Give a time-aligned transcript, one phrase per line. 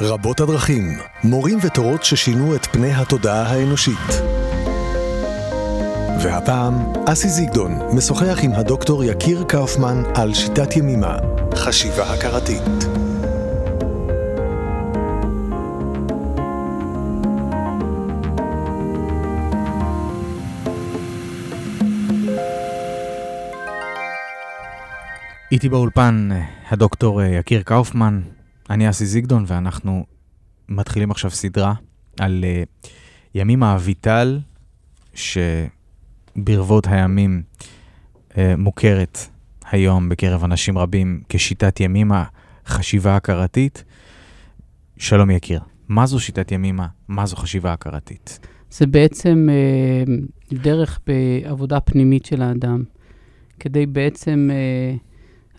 [0.00, 4.22] רבות הדרכים, מורים ותורות ששינו את פני התודעה האנושית.
[6.22, 6.74] והפעם,
[7.06, 11.16] אסי זיגדון משוחח עם הדוקטור יקיר קאופמן על שיטת ימימה,
[11.54, 12.62] חשיבה הכרתית.
[25.52, 26.28] איתי באולפן
[26.70, 28.20] הדוקטור יקיר קאופמן,
[28.70, 30.06] אני אסי זיגדון, ואנחנו
[30.68, 31.74] מתחילים עכשיו סדרה
[32.20, 32.88] על uh,
[33.34, 34.40] ימים האביטל,
[35.14, 37.42] שברבות הימים
[38.30, 39.18] uh, מוכרת
[39.70, 42.24] היום בקרב אנשים רבים כשיטת ימימה,
[42.66, 43.84] חשיבה הכרתית.
[44.98, 46.86] שלום יקיר, מה זו שיטת ימימה?
[47.08, 48.38] מה זו חשיבה הכרתית?
[48.70, 52.84] זה בעצם uh, דרך בעבודה פנימית של האדם,
[53.60, 54.50] כדי בעצם...
[54.52, 55.06] Uh,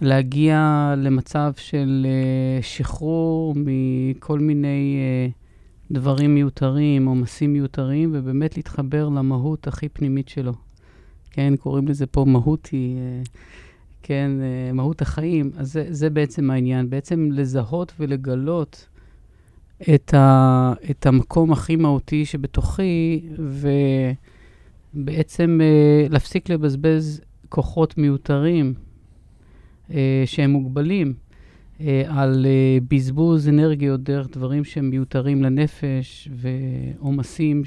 [0.01, 4.97] להגיע למצב של uh, שחרור מכל מיני
[5.29, 10.53] uh, דברים מיותרים, עומסים מיותרים, ובאמת להתחבר למהות הכי פנימית שלו.
[11.31, 13.29] כן, קוראים לזה פה מהות היא, uh,
[14.03, 14.31] כן,
[14.73, 15.51] מהות החיים.
[15.57, 18.87] אז זה, זה בעצם העניין, בעצם לזהות ולגלות
[19.95, 23.21] את, ה, את המקום הכי מהותי שבתוכי,
[24.95, 25.59] ובעצם
[26.09, 28.73] להפסיק לבזבז כוחות מיותרים.
[29.93, 31.13] אה, שהם מוגבלים,
[31.81, 37.63] אה, על אה, בזבוז אנרגיות דרך דברים שהם מיותרים לנפש ועומסים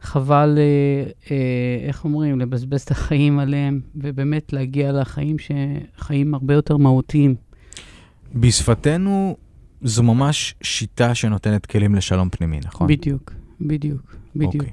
[0.00, 0.58] שחבל,
[1.88, 7.34] איך אומרים, לבזבז את החיים עליהם, ובאמת להגיע לחיים שחיים הרבה יותר מהותיים.
[8.34, 9.36] בשפתנו
[9.82, 12.86] זו ממש שיטה שנותנת כלים לשלום פנימי, נכון?
[12.86, 14.54] בדיוק, בדיוק, בדיוק.
[14.54, 14.58] Okay.
[14.58, 14.72] אוקיי.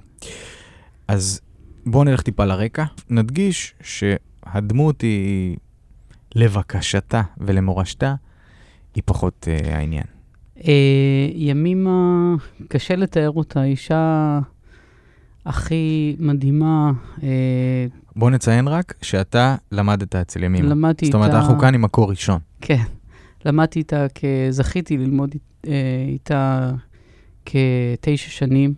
[1.07, 1.41] אז
[1.85, 2.85] בואו נלך טיפה לרקע.
[3.09, 5.57] נדגיש שהדמות היא
[6.35, 8.15] לבקשתה ולמורשתה,
[8.95, 10.03] היא פחות uh, העניין.
[10.57, 10.61] Uh,
[11.33, 12.35] ימימה,
[12.67, 14.39] קשה לתאר אותה, אישה
[15.45, 16.91] הכי מדהימה.
[17.17, 17.21] Uh,
[18.15, 20.67] בוא נציין רק שאתה למדת אצל ימימה.
[20.67, 21.17] למדתי איתה...
[21.17, 22.39] זאת אומרת, אנחנו כאן עם מקור ראשון.
[22.61, 22.83] כן,
[23.45, 24.05] למדתי איתה,
[24.49, 25.35] זכיתי ללמוד
[26.07, 26.71] איתה
[27.45, 28.73] כתשע שנים,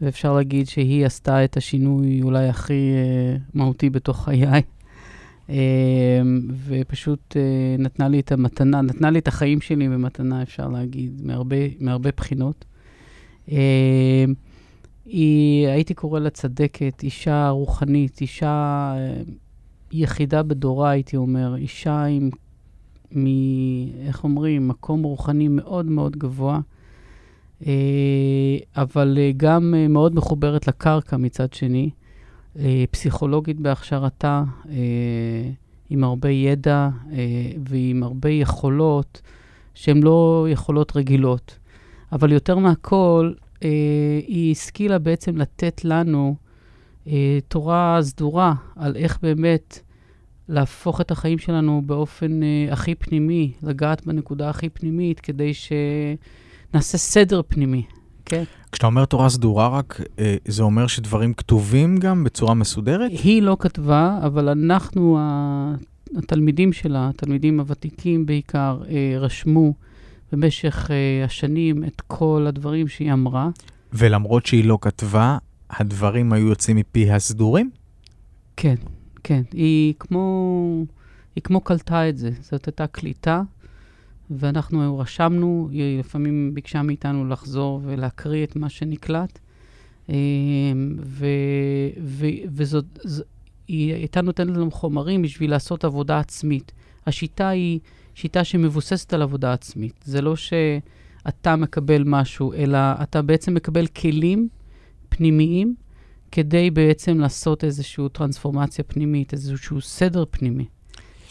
[0.00, 2.90] ואפשר להגיד שהיא עשתה את השינוי אולי הכי
[3.54, 4.62] מהותי בתוך חיי.
[5.48, 11.20] אמ, ופשוט אה, נתנה לי את המתנה, נתנה לי את החיים שלי במתנה, אפשר להגיד,
[11.24, 12.64] מהרבה, מהרבה בחינות.
[13.48, 13.56] אמ,
[15.06, 19.22] היא, הייתי קורא לה צדקת, אישה רוחנית, אישה אה,
[19.92, 22.30] יחידה בדורה, הייתי אומר, אישה עם,
[23.16, 23.26] מ,
[24.06, 26.60] איך אומרים, מקום רוחני מאוד מאוד גבוה,
[27.66, 27.72] אה,
[28.76, 31.90] אבל גם מאוד מחוברת לקרקע מצד שני.
[32.58, 35.50] אה, פסיכולוגית בהכשרתה, אה,
[35.90, 37.16] עם הרבה ידע אה,
[37.68, 39.22] ועם הרבה יכולות
[39.74, 41.58] שהן לא יכולות רגילות.
[42.12, 43.32] אבל יותר מהכל,
[44.26, 46.36] היא השכילה בעצם לתת לנו
[47.48, 49.78] תורה סדורה על איך באמת
[50.48, 52.40] להפוך את החיים שלנו באופן
[52.70, 57.82] הכי פנימי, לגעת בנקודה הכי פנימית, כדי שנעשה סדר פנימי.
[58.26, 58.44] כן.
[58.72, 63.10] כשאתה אומר תורה סדורה רק, אה, זה אומר שדברים כתובים גם בצורה מסודרת?
[63.10, 65.18] היא לא כתבה, אבל אנחנו,
[66.16, 69.74] התלמידים שלה, התלמידים הוותיקים בעיקר, אה, רשמו
[70.32, 73.48] במשך אה, השנים את כל הדברים שהיא אמרה.
[73.92, 75.38] ולמרות שהיא לא כתבה,
[75.70, 77.70] הדברים היו יוצאים מפי הסדורים?
[78.56, 78.74] כן,
[79.24, 79.42] כן.
[79.52, 80.84] היא כמו,
[81.36, 82.30] היא כמו קלטה את זה.
[82.40, 83.42] זאת הייתה קליטה.
[84.30, 89.38] ואנחנו רשמנו, היא לפעמים ביקשה מאיתנו לחזור ולהקריא את מה שנקלט.
[90.08, 90.14] אמ,
[91.00, 91.26] ו,
[92.02, 93.22] ו, וזאת, ז,
[93.68, 96.72] היא הייתה נותנת לנו חומרים בשביל לעשות עבודה עצמית.
[97.06, 97.80] השיטה היא
[98.14, 100.04] שיטה שמבוססת על עבודה עצמית.
[100.04, 104.48] זה לא שאתה מקבל משהו, אלא אתה בעצם מקבל כלים
[105.08, 105.74] פנימיים
[106.32, 110.64] כדי בעצם לעשות איזושהי טרנספורמציה פנימית, איזשהו סדר פנימי.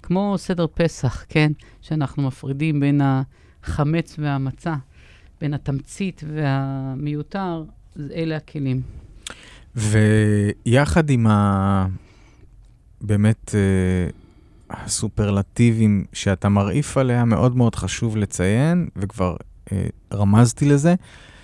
[0.06, 1.52] כמו סדר פסח, כן?
[1.82, 4.76] שאנחנו מפרידים בין החמץ והמצה,
[5.42, 7.64] בין התמצית והמיותר,
[8.16, 8.82] אלה הכלים.
[9.76, 11.88] ויחד עם ה...
[13.02, 14.10] באמת אה,
[14.70, 19.36] הסופרלטיבים שאתה מרעיף עליה, מאוד מאוד חשוב לציין, וכבר
[19.72, 20.96] אה, רמזתי לזה,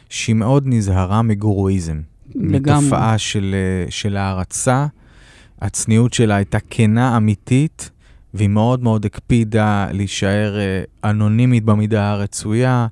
[0.09, 2.01] שהיא מאוד נזהרה מגורואיזם.
[2.35, 2.81] לגמרי.
[2.81, 4.87] מתופעה של, אה, של הערצה.
[5.61, 7.89] הצניעות שלה הייתה כנה, אמיתית,
[8.33, 12.87] והיא מאוד מאוד הקפידה להישאר אה, אנונימית במידה הרצויה,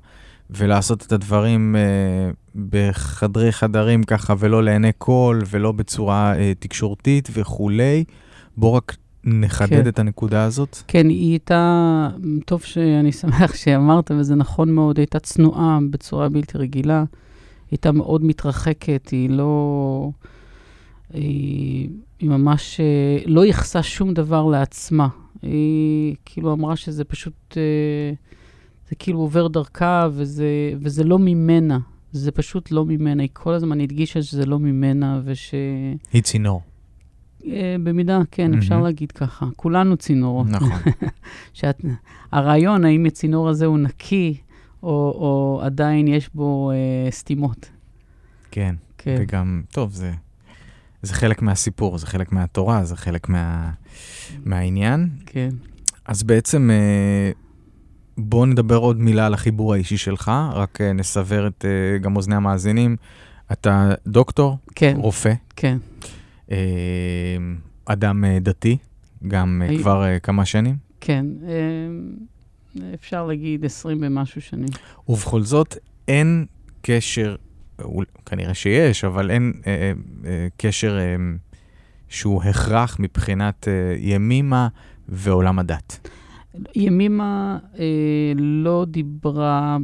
[0.50, 2.30] ולעשות את הדברים אה,
[2.70, 8.04] בחדרי חדרים ככה, ולא לעיני כל, ולא בצורה אה, תקשורתית וכולי.
[8.56, 9.88] בוא רק נחדד כן.
[9.88, 10.78] את הנקודה הזאת?
[10.88, 12.08] כן, היא הייתה,
[12.46, 16.98] טוב שאני שמח שאמרת, וזה נכון מאוד, היא הייתה צנועה בצורה בלתי רגילה.
[16.98, 17.06] היא
[17.70, 20.10] הייתה מאוד מתרחקת, היא לא...
[21.12, 21.88] היא,
[22.18, 22.80] היא ממש
[23.26, 25.08] לא ייחסה שום דבר לעצמה.
[25.42, 28.12] היא כאילו אמרה שזה פשוט, אה,
[28.88, 31.78] זה כאילו עובר דרכה, וזה, וזה לא ממנה.
[32.12, 33.22] זה פשוט לא ממנה.
[33.22, 35.54] היא כל הזמן הדגישה שזה לא ממנה, וש...
[36.12, 36.62] היא צינור.
[37.46, 38.86] אה, במידה, כן, אפשר מהמם.
[38.86, 39.46] להגיד ככה.
[39.56, 40.46] כולנו צינורות.
[40.46, 40.78] נכון.
[41.52, 41.80] שאת,
[42.32, 44.36] הרעיון, האם הצינור הזה הוא נקי,
[44.82, 47.70] או, או עדיין יש בו אה, סתימות.
[48.50, 48.74] כן.
[48.98, 50.12] כן, וגם, טוב, זה,
[51.02, 53.70] זה חלק מהסיפור, זה חלק מהתורה, זה חלק מה,
[54.44, 55.08] מהעניין.
[55.26, 55.48] כן.
[56.04, 57.30] אז בעצם, אה,
[58.18, 62.34] בואו נדבר עוד מילה על החיבור האישי שלך, רק אה, נסבר את אה, גם אוזני
[62.34, 62.96] המאזינים.
[63.52, 65.78] אתה דוקטור, כן, רופא, כן.
[67.84, 68.76] אדם דתי,
[69.28, 71.26] גם הי- כבר כמה שנים, כן.
[72.94, 74.68] אפשר להגיד 20 ומשהו שנים.
[75.08, 75.76] ובכל זאת
[76.08, 76.46] אין
[76.82, 77.36] קשר,
[78.26, 79.92] כנראה שיש, אבל אין אה, אה,
[80.30, 81.16] אה, קשר אה,
[82.08, 84.68] שהוא הכרח מבחינת אה, ימימה
[85.08, 86.08] ועולם הדת.
[86.74, 87.84] ימימה אה,
[88.36, 89.76] לא דיברה,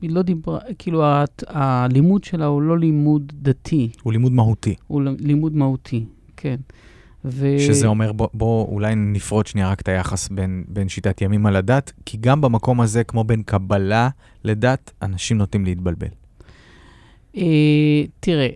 [0.00, 5.02] היא לא דיברה, כאילו הת- הלימוד שלה הוא לא לימוד דתי, הוא לימוד מהותי, הוא
[5.20, 6.04] לימוד מהותי,
[6.36, 6.56] כן.
[7.24, 7.56] ו...
[7.58, 11.92] שזה אומר, בוא, בוא אולי נפרוט שנייה רק את היחס בין, בין שיטת ימימה לדת,
[12.06, 14.08] כי גם במקום הזה, כמו בין קבלה
[14.44, 16.06] לדת, אנשים נוטים להתבלבל.
[17.36, 18.48] אה, תראה,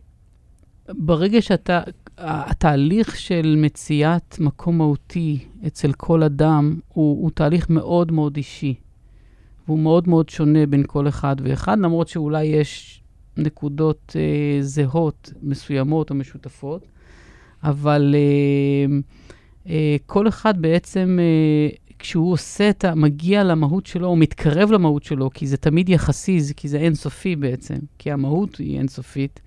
[0.88, 1.80] ברגע שאתה,
[2.19, 8.75] התהליך של מציאת מקום מהותי אצל כל אדם הוא, הוא תהליך מאוד מאוד אישי.
[9.69, 13.02] והוא מאוד מאוד שונה בין כל אחד ואחד, למרות שאולי יש
[13.36, 16.88] נקודות אה, זהות מסוימות או משותפות,
[17.62, 18.96] אבל אה,
[19.72, 22.95] אה, כל אחד בעצם, אה, כשהוא עושה את ה...
[22.95, 27.37] מגיע למהות שלו, הוא מתקרב למהות שלו, כי זה תמיד יחסי, זה, כי זה אינסופי
[27.37, 29.41] בעצם, כי המהות היא אינסופית.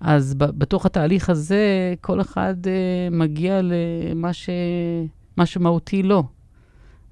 [0.00, 4.50] אז ב, בתוך התהליך הזה, כל אחד אה, מגיע למה ש,
[5.36, 6.24] מה שמהותי לו.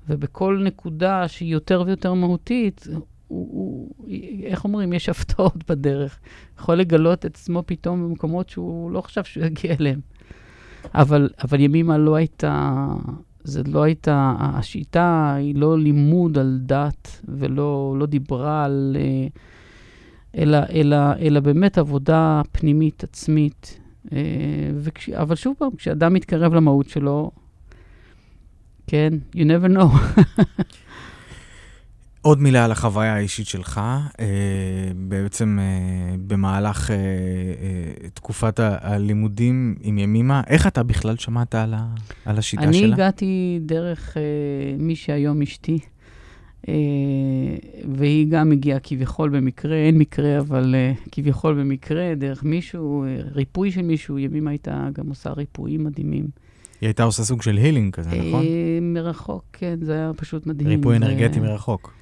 [0.09, 2.87] ובכל נקודה שהיא יותר ויותר מהותית,
[3.29, 4.09] הוא, הוא,
[4.45, 6.19] איך אומרים, יש הפתעות בדרך.
[6.59, 10.01] יכול לגלות את עצמו פתאום במקומות שהוא לא חשב שהוא יגיע אליהם.
[10.95, 12.87] אבל, אבל ימימה לא הייתה,
[13.47, 19.27] זה לא הייתה, השיטה היא לא לימוד על דת ולא לא דיברה על, אה,
[20.43, 23.81] אלא, אלא, אלא באמת עבודה פנימית, עצמית.
[24.13, 24.19] אה,
[24.77, 27.31] וכש, אבל שוב פעם, כשאדם מתקרב למהות שלו,
[28.87, 29.97] כן, you never know.
[32.27, 33.81] עוד מילה על החוויה האישית שלך,
[34.21, 34.25] אה,
[34.97, 36.97] בעצם אה, במהלך אה,
[38.15, 41.87] תקופת הלימודים עם ימימה, איך אתה בכלל שמעת על, ה,
[42.25, 42.95] על השיטה אני שלה?
[42.95, 44.17] הגעתי דרך
[44.79, 45.79] מי שהיום אשתי,
[47.89, 50.75] והיא גם הגיעה כביכול במקרה, אין מקרה, אבל
[51.13, 56.25] כביכול במקרה, דרך מישהו, ריפוי של מישהו, ימימה הייתה גם עושה ריפויים מדהימים.
[56.81, 58.45] היא הייתה עושה סוג של הילינג כזה, נכון?
[58.81, 60.69] מרחוק, כן, זה היה פשוט מדהים.
[60.69, 61.97] ריפוי אנרגטי מרחוק.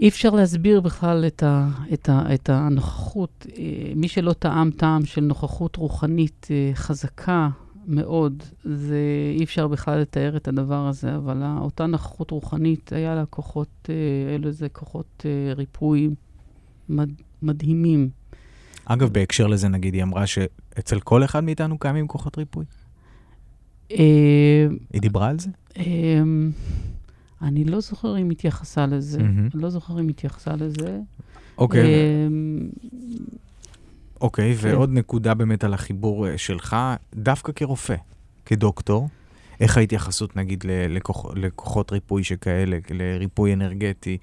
[0.00, 3.46] אי אפשר להסביר בכלל את, ה, את, ה, את הנוכחות.
[3.58, 7.48] אה, מי שלא טעם טעם של נוכחות רוחנית אה, חזקה
[7.86, 8.98] מאוד, זה
[9.38, 14.34] אי אפשר בכלל לתאר את הדבר הזה, אבל אותה נוכחות רוחנית, היה לה כוחות, אה,
[14.34, 15.26] אלו איזה כוחות
[15.56, 16.10] ריפוי
[16.88, 17.10] מד,
[17.42, 18.10] מדהימים.
[18.84, 22.64] אגב, בהקשר לזה, נגיד, היא אמרה שאצל כל אחד מאיתנו קיימים כוחות ריפוי.
[23.88, 25.50] היא דיברה על זה?
[27.42, 29.22] אני לא זוכר אם התייחסה לזה.
[29.22, 29.48] מהמם.
[29.54, 30.98] אני לא זוכר אם התייחסה לזה.
[31.58, 32.26] אוקיי, אה,
[34.20, 34.68] אוקיי, כן.
[34.68, 36.76] ועוד נקודה באמת על החיבור אה, שלך,
[37.14, 37.94] דווקא כרופא,
[38.46, 39.08] כדוקטור,
[39.60, 44.18] איך ההתייחסות, נגיד, ל- לכוח, לכוחות ריפוי שכאלה, לריפוי אנרגטי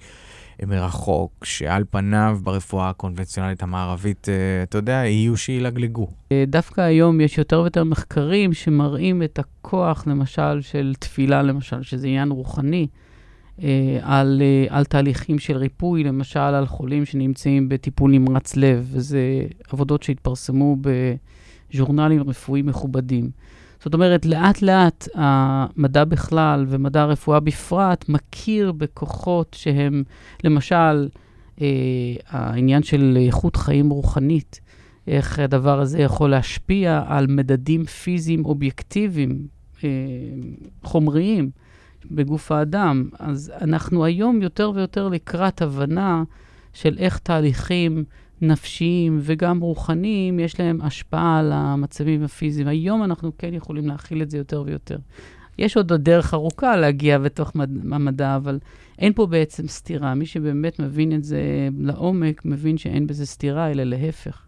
[0.62, 6.06] אה, מרחוק, שעל פניו ברפואה הקונבנציונלית המערבית, אה, אתה יודע, יהיו שילגלגו.
[6.46, 12.30] דווקא היום יש יותר ויותר מחקרים שמראים את הכוח, למשל, של תפילה, למשל, שזה עניין
[12.30, 12.86] רוחני,
[14.02, 19.20] על, אה, על תהליכים של ריפוי, למשל, על חולים שנמצאים בטיפול נמרץ לב, וזה
[19.68, 23.30] עבודות שהתפרסמו בז'ורנלים רפואיים מכובדים.
[23.80, 30.02] זאת אומרת, לאט-לאט המדע בכלל ומדע הרפואה בפרט מכיר בכוחות שהם,
[30.44, 31.08] למשל,
[31.60, 31.66] אה,
[32.28, 34.60] העניין של איכות חיים רוחנית.
[35.06, 39.46] איך הדבר הזה יכול להשפיע על מדדים פיזיים אובייקטיביים,
[39.84, 39.88] אה,
[40.82, 41.50] חומריים,
[42.10, 43.08] בגוף האדם.
[43.18, 46.22] אז אנחנו היום יותר ויותר לקראת הבנה
[46.72, 48.04] של איך תהליכים
[48.40, 52.68] נפשיים וגם רוחניים, יש להם השפעה על המצבים הפיזיים.
[52.68, 54.98] היום אנחנו כן יכולים להכיל את זה יותר ויותר.
[55.58, 57.52] יש עוד דרך ארוכה להגיע בתוך
[57.92, 58.58] המדע, אבל
[58.98, 60.14] אין פה בעצם סתירה.
[60.14, 64.42] מי שבאמת מבין את זה לעומק, מבין שאין בזה סתירה, אלא להפך.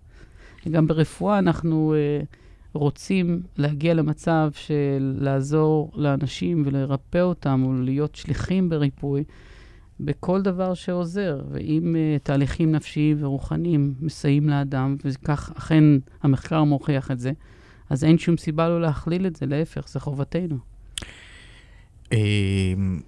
[0.70, 2.26] גם ברפואה אנחנו uh,
[2.72, 9.24] רוצים להגיע למצב של לעזור לאנשים ולרפא אותם, או להיות שליחים בריפוי,
[10.00, 11.40] בכל דבר שעוזר.
[11.50, 15.84] ואם uh, תהליכים נפשיים ורוחניים מסייעים לאדם, וכך אכן
[16.22, 17.32] המחקר מוכיח את זה,
[17.90, 20.56] אז אין שום סיבה לא להכליל את זה, להפך, זה חובתנו.
[22.12, 23.00] אמ,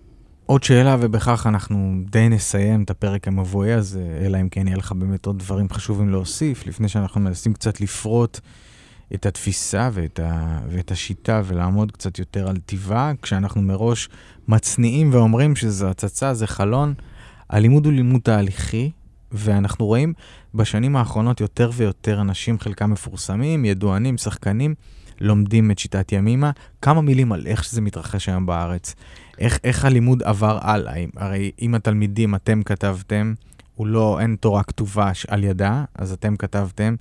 [0.47, 4.93] עוד שאלה, ובכך אנחנו די נסיים את הפרק המבואי הזה, אלא אם כן יהיה לך
[4.93, 8.41] באמת עוד דברים חשובים להוסיף, לפני שאנחנו מנסים קצת לפרוט
[9.15, 14.09] את התפיסה ואת, ה, ואת השיטה ולעמוד קצת יותר על טיבה, כשאנחנו מראש
[14.49, 16.95] מצניעים ואומרים שזו הצצה, זה חלון.
[17.51, 18.91] הלימוד הוא לימוד תהליכי,
[19.33, 20.13] ואנחנו רואים
[20.55, 24.75] בשנים האחרונות יותר ויותר אנשים, חלקם מפורסמים, ידוענים, שחקנים,
[25.21, 26.51] לומדים את שיטת ימימה.
[26.83, 28.95] כמה מילים על איך שזה מתרחש היום בארץ.
[29.39, 31.05] איך, איך הלימוד עבר הלאה?
[31.17, 33.35] הרי אם התלמידים, אתם כתבתם,
[33.75, 36.95] הוא לא, אין תורה כתובה על ידה, אז אתם כתבתם.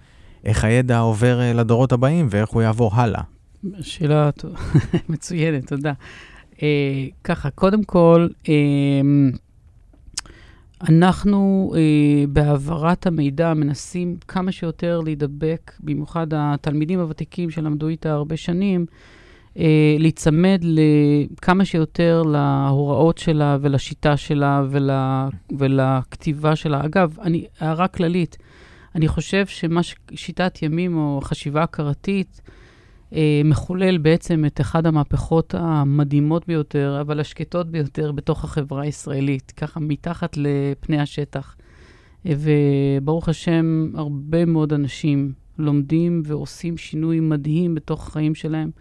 [0.45, 3.21] איך הידע עובר אה, לדורות הבאים ואיך הוא יעבור הלאה?
[3.81, 4.29] שאלה
[5.09, 5.93] מצוינת, תודה.
[6.55, 6.61] Uh,
[7.23, 8.47] ככה, קודם כל, uh,
[10.89, 11.77] אנחנו uh,
[12.29, 18.85] בהעברת המידע מנסים כמה שיותר להידבק, במיוחד התלמידים הוותיקים שלמדו איתה הרבה שנים,
[19.55, 19.59] uh,
[19.99, 20.63] להיצמד
[21.41, 24.89] כמה שיותר להוראות שלה ולשיטה שלה ול,
[25.57, 26.85] ולכתיבה שלה.
[26.85, 28.37] אגב, אני, הערה כללית,
[28.95, 32.41] אני חושב שמה ששיטת ימים או חשיבה הכרתית,
[33.13, 39.79] אה, מחולל בעצם את אחת המהפכות המדהימות ביותר, אבל השקטות ביותר בתוך החברה הישראלית, ככה
[39.79, 41.55] מתחת לפני השטח.
[42.25, 48.71] אה, וברוך השם, הרבה מאוד אנשים לומדים ועושים שינוי מדהים בתוך החיים שלהם.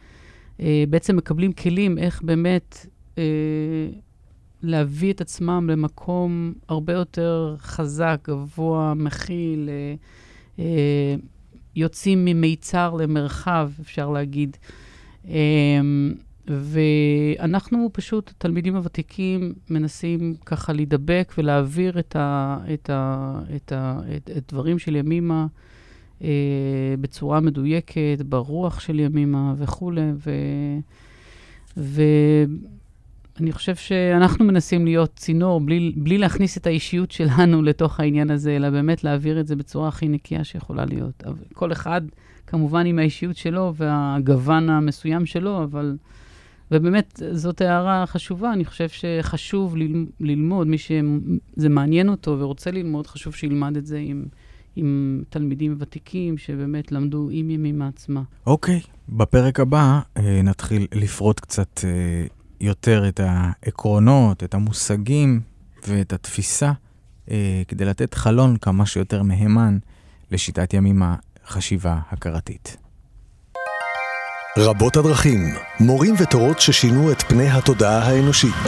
[0.60, 2.86] אה, בעצם מקבלים כלים איך באמת
[3.18, 3.22] אה,
[4.62, 9.68] להביא את עצמם למקום הרבה יותר חזק, גבוה, מכיל.
[9.68, 9.94] אה,
[10.58, 11.14] אה,
[11.76, 14.56] יוצאים ממיצר למרחב, אפשר להגיד.
[15.28, 16.14] אמ,
[16.46, 24.30] ואנחנו פשוט, התלמידים הוותיקים, מנסים ככה להידבק ולהעביר את, ה, את, ה, את, ה, את,
[24.36, 25.46] את דברים של ימימה
[26.22, 26.28] אה,
[27.00, 30.10] בצורה מדויקת, ברוח של ימימה וכולי.
[30.16, 30.30] ו,
[31.76, 32.02] ו,
[33.40, 38.56] אני חושב שאנחנו מנסים להיות צינור, בלי, בלי להכניס את האישיות שלנו לתוך העניין הזה,
[38.56, 41.22] אלא באמת להעביר את זה בצורה הכי נקייה שיכולה להיות.
[41.52, 42.00] כל אחד,
[42.46, 45.96] כמובן, עם האישיות שלו והגוון המסוים שלו, אבל...
[46.72, 48.52] ובאמת, זאת הערה חשובה.
[48.52, 49.82] אני חושב שחשוב ל,
[50.20, 54.24] ללמוד, מי שזה מעניין אותו ורוצה ללמוד, חשוב שילמד את זה עם,
[54.76, 58.22] עם תלמידים ותיקים שבאמת למדו עם ימים מעצמה.
[58.46, 58.88] אוקיי, okay.
[59.08, 62.26] בפרק הבא אה, נתחיל לפרוט קצת אה,
[62.60, 65.40] יותר את העקרונות, את המושגים
[65.86, 66.72] ואת התפיסה,
[67.30, 69.78] אה, כדי לתת חלון כמה שיותר מהימן
[70.30, 71.02] לשיטת ימים
[71.44, 72.76] החשיבה הכרתית.
[74.58, 78.64] רבות הדרכים, מורים ותורות ששינו את פני התודעה האנושית.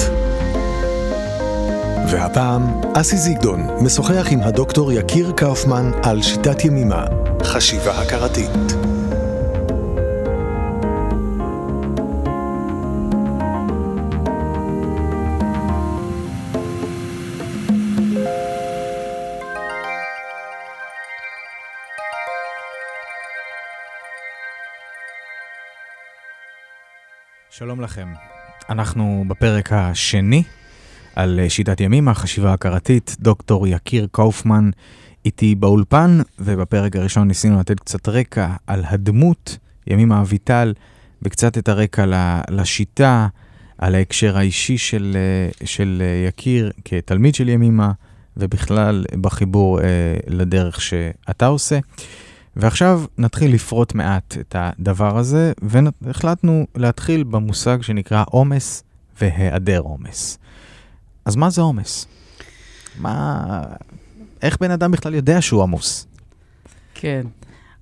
[2.10, 2.62] והפעם,
[2.94, 7.04] אסי זיגדון משוחח עם הדוקטור יקיר קאופמן על שיטת ימימה,
[7.42, 8.91] חשיבה הכרתית.
[27.62, 28.08] שלום לכם.
[28.70, 30.42] אנחנו בפרק השני
[31.16, 34.70] על שיטת ימים, החשיבה הכרתית, דוקטור יקיר קאופמן
[35.24, 40.72] איתי באולפן, ובפרק הראשון ניסינו לתת קצת רקע על הדמות, ימימה אביטל,
[41.22, 42.04] וקצת את הרקע
[42.50, 43.28] לשיטה,
[43.78, 45.16] על ההקשר האישי של,
[45.64, 47.92] של יקיר כתלמיד של ימימה,
[48.36, 49.86] ובכלל בחיבור אה,
[50.26, 51.78] לדרך שאתה עושה.
[52.56, 55.52] ועכשיו נתחיל לפרוט מעט את הדבר הזה,
[56.02, 58.84] והחלטנו להתחיל במושג שנקרא עומס
[59.20, 60.38] והיעדר עומס.
[61.24, 62.06] אז מה זה עומס?
[62.98, 63.62] מה...
[64.42, 66.06] איך בן אדם בכלל יודע שהוא עמוס?
[66.94, 67.26] כן,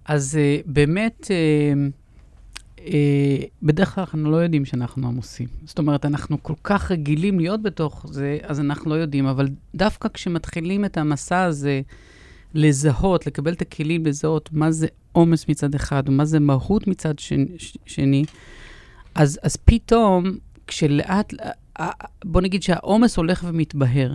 [0.05, 2.83] אז uh, באמת, uh, uh,
[3.63, 5.49] בדרך כלל אנחנו לא יודעים שאנחנו עמוסים.
[5.65, 10.09] זאת אומרת, אנחנו כל כך רגילים להיות בתוך זה, אז אנחנו לא יודעים, אבל דווקא
[10.15, 11.81] כשמתחילים את המסע הזה,
[12.55, 17.47] לזהות, לקבל את הכלים לזהות מה זה עומס מצד אחד ומה זה מהות מצד שני,
[17.87, 18.25] שני
[19.15, 20.25] אז, אז פתאום,
[20.67, 21.35] כשלאט,
[22.25, 24.15] בוא נגיד שהעומס הולך ומתבהר.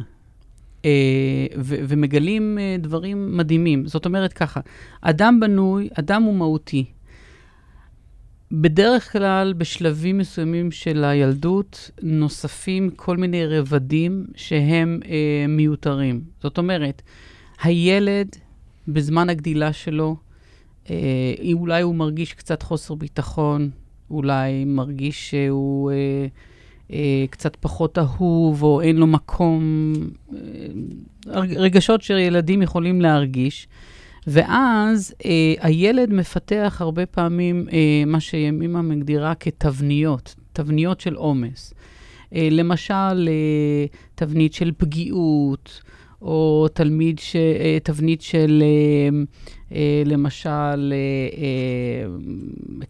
[1.58, 3.88] ו- ומגלים אה, דברים מדהימים.
[3.88, 4.60] זאת אומרת ככה,
[5.02, 6.86] אדם בנוי, אדם הוא מהותי.
[8.52, 16.22] בדרך כלל, בשלבים מסוימים של הילדות, נוספים כל מיני רבדים שהם אה, מיותרים.
[16.42, 17.02] זאת אומרת,
[17.62, 18.28] הילד,
[18.88, 20.16] בזמן הגדילה שלו,
[20.90, 23.70] אה, אולי הוא מרגיש קצת חוסר ביטחון,
[24.12, 26.28] אולי מרגיש שהוא אה,
[26.92, 29.94] אה, קצת פחות אהוב, או אין לו מקום,
[30.34, 30.40] אה,
[31.56, 33.68] רגשות שילדים יכולים להרגיש.
[34.28, 41.74] ואז אה, הילד מפתח הרבה פעמים אה, מה שימימה מגדירה כתבניות, תבניות של עומס.
[42.36, 43.86] אה, למשל, אה,
[44.16, 45.82] תבנית של פגיעות,
[46.22, 49.20] או תלמיד ש, אה, תבנית של, אה,
[49.76, 50.94] אה, למשל,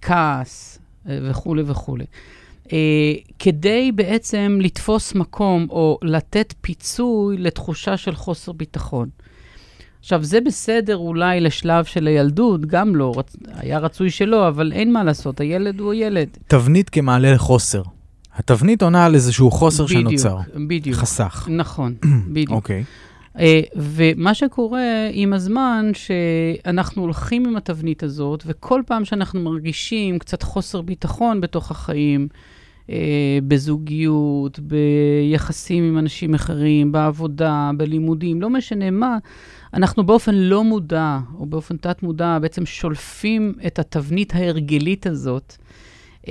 [0.02, 2.06] כעס וכולי וכולי.
[3.40, 9.10] כדי בעצם לתפוס מקום או לתת פיצוי לתחושה של חוסר ביטחון.
[10.00, 13.36] עכשיו, זה בסדר אולי לשלב של הילדות, גם לא, רצ...
[13.54, 16.28] היה רצוי שלא, אבל אין מה לעשות, הילד הוא ילד.
[16.48, 17.82] תבנית כמעלה לחוסר.
[18.36, 20.38] התבנית עונה על איזשהו חוסר בדיוק, שנוצר.
[20.68, 20.98] בדיוק.
[20.98, 21.48] חסך.
[21.52, 21.94] נכון,
[22.34, 22.52] בדיוק.
[22.52, 22.84] אוקיי.
[22.84, 23.15] Uh,
[23.76, 30.82] ומה שקורה עם הזמן, שאנחנו הולכים עם התבנית הזאת, וכל פעם שאנחנו מרגישים קצת חוסר
[30.82, 32.28] ביטחון בתוך החיים,
[32.88, 32.92] uh,
[33.48, 39.18] בזוגיות, ביחסים עם אנשים אחרים, בעבודה, בלימודים, לא משנה מה,
[39.74, 45.56] אנחנו באופן לא מודע, או באופן תת-מודע, בעצם שולפים את התבנית ההרגלית הזאת,
[46.22, 46.28] uh,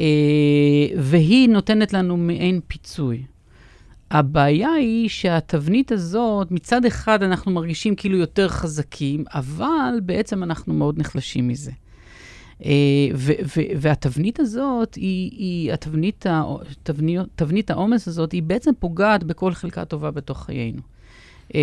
[0.97, 3.23] והיא נותנת לנו מעין פיצוי.
[4.15, 10.99] הבעיה היא שהתבנית הזאת, מצד אחד אנחנו מרגישים כאילו יותר חזקים, אבל בעצם אנחנו מאוד
[10.99, 11.71] נחלשים מזה.
[12.61, 12.65] Uh,
[13.77, 20.11] והתבנית הזאת, היא, היא התבנית, התבנית, תבנית העומס הזאת, היא בעצם פוגעת בכל חלקה טובה
[20.11, 20.81] בתוך חיינו.
[21.49, 21.55] Uh,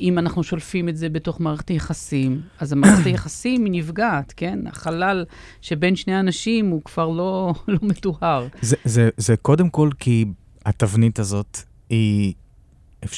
[0.00, 4.66] אם אנחנו שולפים את זה בתוך מערכת היחסים, אז המערכת היחסים היא נפגעת, כן?
[4.66, 5.24] החלל
[5.60, 8.46] שבין שני אנשים הוא כבר לא, לא מטוהר.
[8.60, 10.24] זה, זה, זה קודם כל כי
[10.66, 11.58] התבנית הזאת
[11.94, 12.34] היא,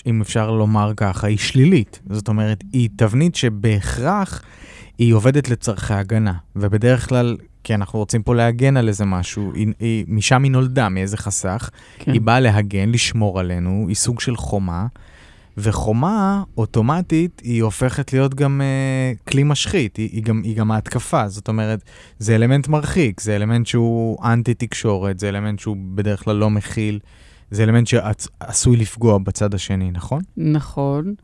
[0.06, 2.00] אם אפשר לומר ככה, היא שלילית.
[2.10, 4.42] זאת אומרת, היא תבנית שבהכרח
[4.98, 6.32] היא עובדת לצורכי הגנה.
[6.56, 10.88] ובדרך כלל, כי אנחנו רוצים פה להגן על איזה משהו, היא, היא, משם היא נולדה,
[10.88, 11.70] מאיזה חסך.
[11.98, 12.12] כן.
[12.12, 14.86] היא באה להגן, לשמור עלינו, היא סוג של חומה.
[15.58, 21.28] וחומה, אוטומטית, היא הופכת להיות גם uh, כלי משחית, היא, היא, גם, היא גם ההתקפה.
[21.28, 21.82] זאת אומרת,
[22.18, 26.98] זה אלמנט מרחיק, זה אלמנט שהוא אנטי-תקשורת, זה אלמנט שהוא בדרך כלל לא מכיל.
[27.50, 30.22] זה אלמנט שעשוי לפגוע בצד השני, נכון?
[30.36, 31.14] נכון.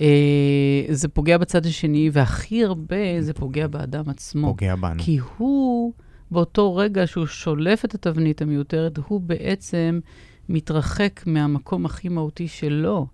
[0.00, 4.48] אה, זה פוגע בצד השני, והכי הרבה זה פוגע באדם עצמו.
[4.48, 5.02] פוגע בנו.
[5.02, 5.92] כי הוא,
[6.30, 10.00] באותו רגע שהוא שולף את התבנית המיותרת, הוא בעצם
[10.48, 13.06] מתרחק מהמקום הכי מהותי שלו.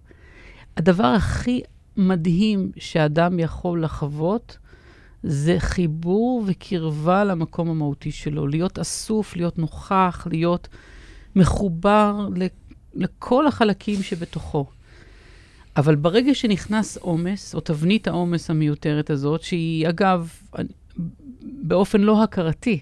[0.76, 1.62] הדבר הכי
[1.96, 4.58] מדהים שאדם יכול לחוות,
[5.22, 8.46] זה חיבור וקרבה למקום המהותי שלו.
[8.46, 10.68] להיות אסוף, להיות נוכח, להיות
[11.36, 12.28] מחובר
[12.94, 14.66] לכל החלקים שבתוכו.
[15.76, 20.28] אבל ברגע שנכנס עומס, או תבנית העומס המיותרת הזאת, שהיא אגב,
[21.42, 22.80] באופן לא הכרתי,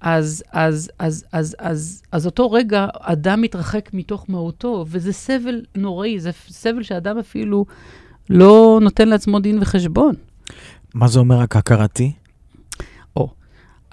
[0.00, 6.20] אז, אז, אז, אז, אז, אז אותו רגע אדם מתרחק מתוך מהותו, וזה סבל נוראי,
[6.20, 7.66] זה סבל שאדם אפילו
[8.30, 10.14] לא נותן לעצמו דין וחשבון.
[10.94, 12.12] מה זה אומר רק הכרתי?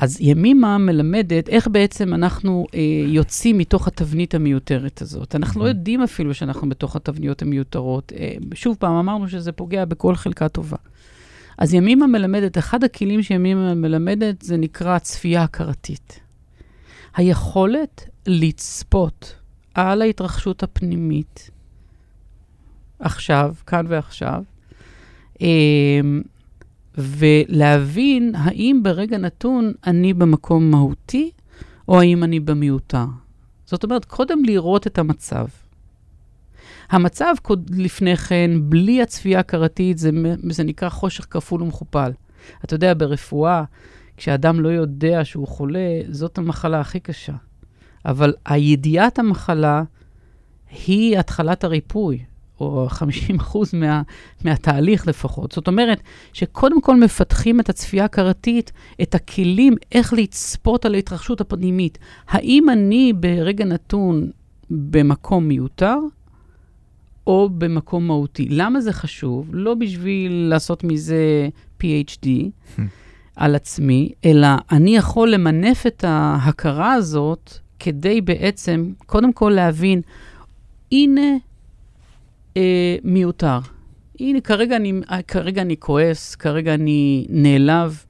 [0.02, 5.36] אז ימימה מלמדת איך בעצם אנחנו אה, יוצאים מתוך התבנית המיותרת הזאת.
[5.36, 8.14] אנחנו לא יודעים אפילו שאנחנו בתוך התבניות המיותרות.
[8.16, 10.78] אה, שוב פעם, אמרנו שזה פוגע בכל חלקה טובה.
[11.58, 16.20] אז ימימה מלמדת, אחד הכלים שימימה מלמדת זה נקרא צפייה הכרתית.
[17.16, 19.36] היכולת לצפות
[19.74, 21.50] על ההתרחשות הפנימית,
[23.00, 24.44] עכשיו, כאן ועכשיו,
[25.42, 25.48] אה,
[26.98, 31.32] ולהבין האם ברגע נתון אני במקום מהותי,
[31.88, 33.06] או האם אני במיותר.
[33.66, 35.46] זאת אומרת, קודם לראות את המצב.
[36.90, 37.34] המצב
[37.70, 40.10] לפני כן, בלי הצפייה הכרתית, זה,
[40.50, 42.12] זה נקרא חושך כפול ומכופל.
[42.66, 43.64] אתה יודע, ברפואה,
[44.18, 47.34] כשאדם לא יודע שהוא חולה, זאת המחלה הכי קשה.
[48.06, 49.84] אבל הידיעת המחלה
[50.88, 52.26] היא התחלת הריפוי.
[52.62, 54.02] או 50 אחוז מה,
[54.46, 55.52] מהתהליך לפחות.
[55.52, 56.02] זאת אומרת,
[56.34, 58.72] שקודם כל מפתחים את הצפייה הכרתית,
[59.02, 61.98] את הכלים איך לצפות על ההתרחשות הפנימית.
[62.28, 64.32] האם אני ברגע נתון
[64.70, 65.98] במקום מיותר,
[67.28, 68.48] או במקום מהותי.
[68.50, 69.50] למה זה חשוב?
[69.54, 71.50] לא בשביל לעשות מזה
[71.82, 72.28] PhD
[73.36, 80.02] על עצמי, אלא אני יכול למנף את ההכרה הזאת כדי בעצם, קודם כל להבין,
[80.92, 81.38] הנה
[82.58, 83.60] אה, מיותר.
[84.20, 84.94] הנה, כרגע אני,
[85.28, 88.04] כרגע אני כועס, כרגע אני נעלב,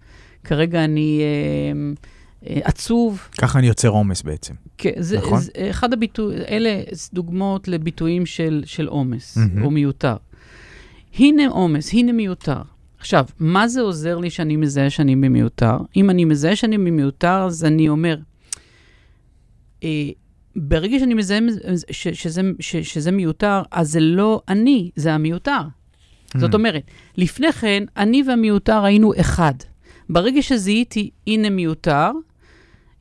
[0.44, 1.92] כרגע אני אה,
[2.50, 3.28] אה, עצוב.
[3.38, 4.54] ככה אני יוצר עומס בעצם.
[4.78, 5.40] כן, זה, נכון?
[5.40, 6.82] זה, אחד הביטויים, אלה
[7.14, 9.64] דוגמאות לביטויים של, של עומס, מהמם.
[9.64, 10.16] או מיותר.
[11.20, 12.62] הנה עומס, הנה מיותר.
[13.00, 15.78] עכשיו, מה זה עוזר לי שאני מזהה שאני במיותר?
[15.96, 18.18] אם אני מזהה שאני במיותר, אז אני אומר,
[19.84, 20.10] אה,
[20.56, 21.40] ברגע שאני מזהה
[21.92, 25.62] שזה, שזה מיותר, אז זה לא אני, זה המיותר.
[26.38, 26.56] זאת Mm.
[26.56, 26.84] אומרת,
[27.18, 29.54] לפני כן, אני והמיותר היינו אחד.
[30.10, 32.12] ברגע שזיהיתי, הנה מיותר,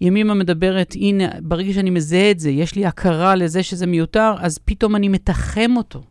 [0.01, 4.59] ימימה מדברת, הנה, ברגע שאני מזהה את זה, יש לי הכרה לזה שזה מיותר, אז
[4.65, 6.03] פתאום אני מתחם אותו.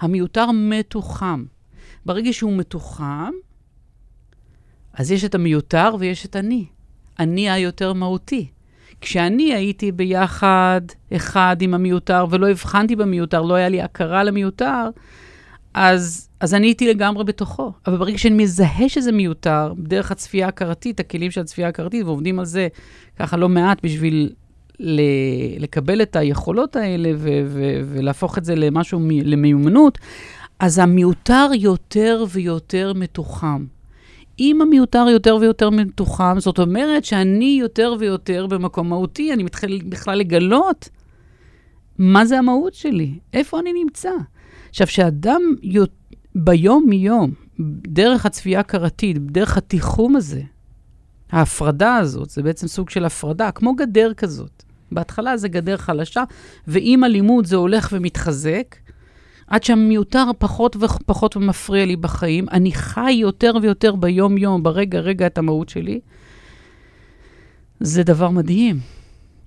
[0.00, 1.44] המיותר מתוחם.
[2.06, 3.30] ברגע שהוא מתוחם,
[4.94, 6.66] אז יש את המיותר ויש את אני.
[7.18, 8.48] אני היותר מהותי.
[9.02, 10.80] כשאני הייתי ביחד,
[11.16, 14.88] אחד עם המיותר, ולא הבחנתי במיותר, לא היה לי הכרה למיותר,
[15.74, 17.72] אז, אז אני הייתי לגמרי בתוכו.
[17.86, 22.44] אבל ברגע שאני מזהה שזה מיותר, דרך הצפייה ההכרתית, הכלים של הצפייה ההכרתית, ועובדים על
[22.44, 22.68] זה
[23.18, 24.30] ככה לא מעט בשביל
[24.80, 25.00] ל-
[25.58, 29.98] לקבל את היכולות האלה ו- ו- ולהפוך את זה למשהו, מ- למיומנות,
[30.60, 33.64] אז המיותר יותר ויותר מתוחם.
[34.38, 40.18] אם המיותר יותר ויותר מתוחם, זאת אומרת שאני יותר ויותר במקום מהותי, אני מתחיל בכלל
[40.18, 40.88] לגלות
[41.98, 44.10] מה זה המהות שלי, איפה אני נמצא.
[44.70, 45.42] עכשיו, כשאדם
[46.34, 47.30] ביום-יום,
[47.88, 50.42] דרך הצפייה ההכרתית, דרך התיחום הזה,
[51.30, 54.62] ההפרדה הזאת, זה בעצם סוג של הפרדה, כמו גדר כזאת.
[54.92, 56.24] בהתחלה זה גדר חלשה,
[56.66, 58.76] ועם הלימוד זה הולך ומתחזק,
[59.52, 62.46] עד שהמיותר פחות ופחות מפריע לי בחיים.
[62.52, 66.00] אני חי יותר ויותר ביום-יום, ברגע-רגע את המהות שלי.
[67.80, 68.78] זה דבר מדהים.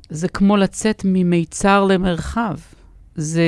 [0.10, 2.56] זה כמו לצאת ממיצר למרחב.
[3.16, 3.44] זה,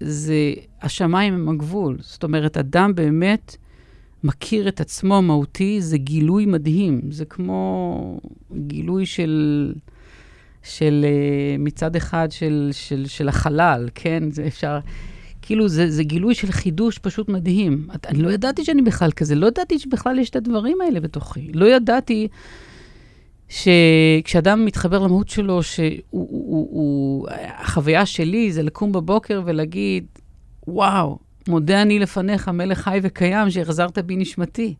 [0.00, 0.34] זה,
[0.82, 1.96] השמיים הם הגבול.
[2.00, 3.56] זאת אומרת, אדם באמת
[4.24, 7.00] מכיר את עצמו מהותי, זה גילוי מדהים.
[7.10, 8.20] זה כמו
[8.66, 9.72] גילוי של,
[10.62, 14.30] של אה, מצד אחד של, של, של החלל, כן?
[14.30, 14.78] זה אפשר...
[15.52, 17.86] כאילו, זה, זה גילוי של חידוש פשוט מדהים.
[17.94, 21.52] את- אני לא ידעתי שאני בכלל כזה, לא ידעתי שבכלל יש את הדברים האלה בתוכי.
[21.54, 22.28] לא ידעתי
[23.48, 30.06] שכשאדם מתחבר למהות שלו, שהוא, הוא, הוא, הוא, החוויה שלי זה לקום בבוקר ולהגיד,
[30.66, 34.74] וואו, מודה אני לפניך, מלך חי וקיים, שהחזרת בי נשמתי.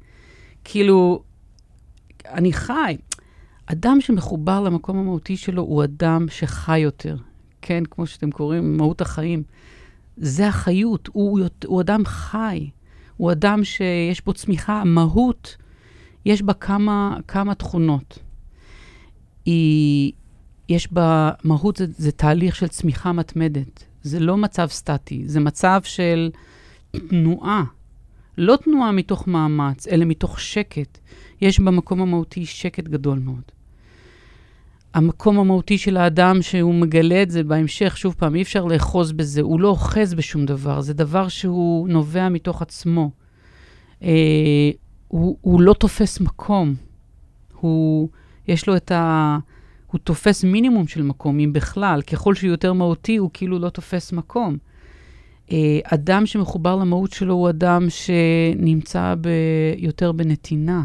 [0.64, 1.22] כאילו,
[2.26, 2.96] אני חי.
[3.66, 7.16] אדם שמחובר למקום המהותי שלו הוא אדם שחי יותר.
[7.62, 9.42] כן, כמו שאתם קוראים, מהות החיים.
[10.16, 12.70] זה החיות, הוא, הוא אדם חי,
[13.16, 15.56] הוא אדם שיש בו צמיחה, המהות,
[16.24, 18.18] יש בה כמה, כמה תכונות.
[19.44, 20.12] היא,
[20.68, 23.84] יש בה, מהות זה, זה תהליך של צמיחה מתמדת.
[24.02, 26.30] זה לא מצב סטטי, זה מצב של
[26.90, 27.64] תנועה.
[28.38, 30.98] לא תנועה מתוך מאמץ, אלא מתוך שקט.
[31.40, 33.52] יש במקום המהותי שקט גדול מאוד.
[34.94, 39.40] המקום המהותי של האדם שהוא מגלה את זה בהמשך, שוב פעם, אי אפשר לאחוז בזה,
[39.40, 43.10] הוא לא אוחז בשום דבר, זה דבר שהוא נובע מתוך עצמו.
[44.02, 44.70] אה,
[45.08, 46.74] הוא, הוא לא תופס מקום,
[47.60, 48.08] הוא,
[48.48, 49.38] יש לו את ה...
[49.86, 52.02] הוא תופס מינימום של מקום, אם בכלל.
[52.02, 54.56] ככל שהוא יותר מהותי, הוא כאילו לא תופס מקום.
[55.52, 59.28] אה, אדם שמחובר למהות שלו הוא אדם שנמצא ב,
[59.76, 60.82] יותר בנתינה.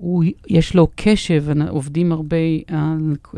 [0.00, 2.36] הוא, יש לו קשב, עובדים הרבה,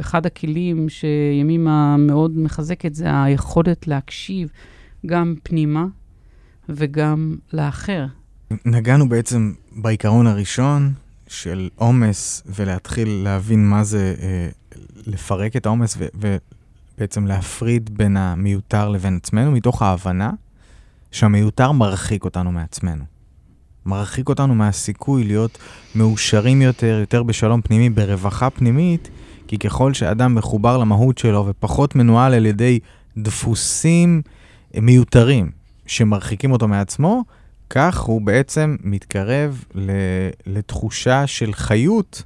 [0.01, 4.49] אחד הכלים שימימה מאוד מחזקת זה היכולת להקשיב
[5.07, 5.87] גם פנימה
[6.69, 8.07] וגם לאחר.
[8.65, 10.93] נגענו בעצם בעיקרון הראשון
[11.29, 14.49] של עומס, ולהתחיל להבין מה זה אה,
[15.07, 20.31] לפרק את העומס ובעצם להפריד בין המיותר לבין עצמנו, מתוך ההבנה
[21.11, 23.12] שהמיותר מרחיק אותנו מעצמנו.
[23.87, 25.59] מרחיק אותנו מהסיכוי להיות
[25.95, 29.11] מאושרים יותר, יותר בשלום פנימי, ברווחה פנימית,
[29.49, 32.79] כי ככל שאדם מחובר למהות שלו ופחות מנוהל על ידי
[33.17, 34.23] דפוסים
[34.75, 35.51] מיותרים
[35.87, 37.25] שמרחיקים אותו מעצמו,
[37.71, 39.65] כך הוא בעצם מתקרב
[40.47, 42.23] לתחושה של חיות.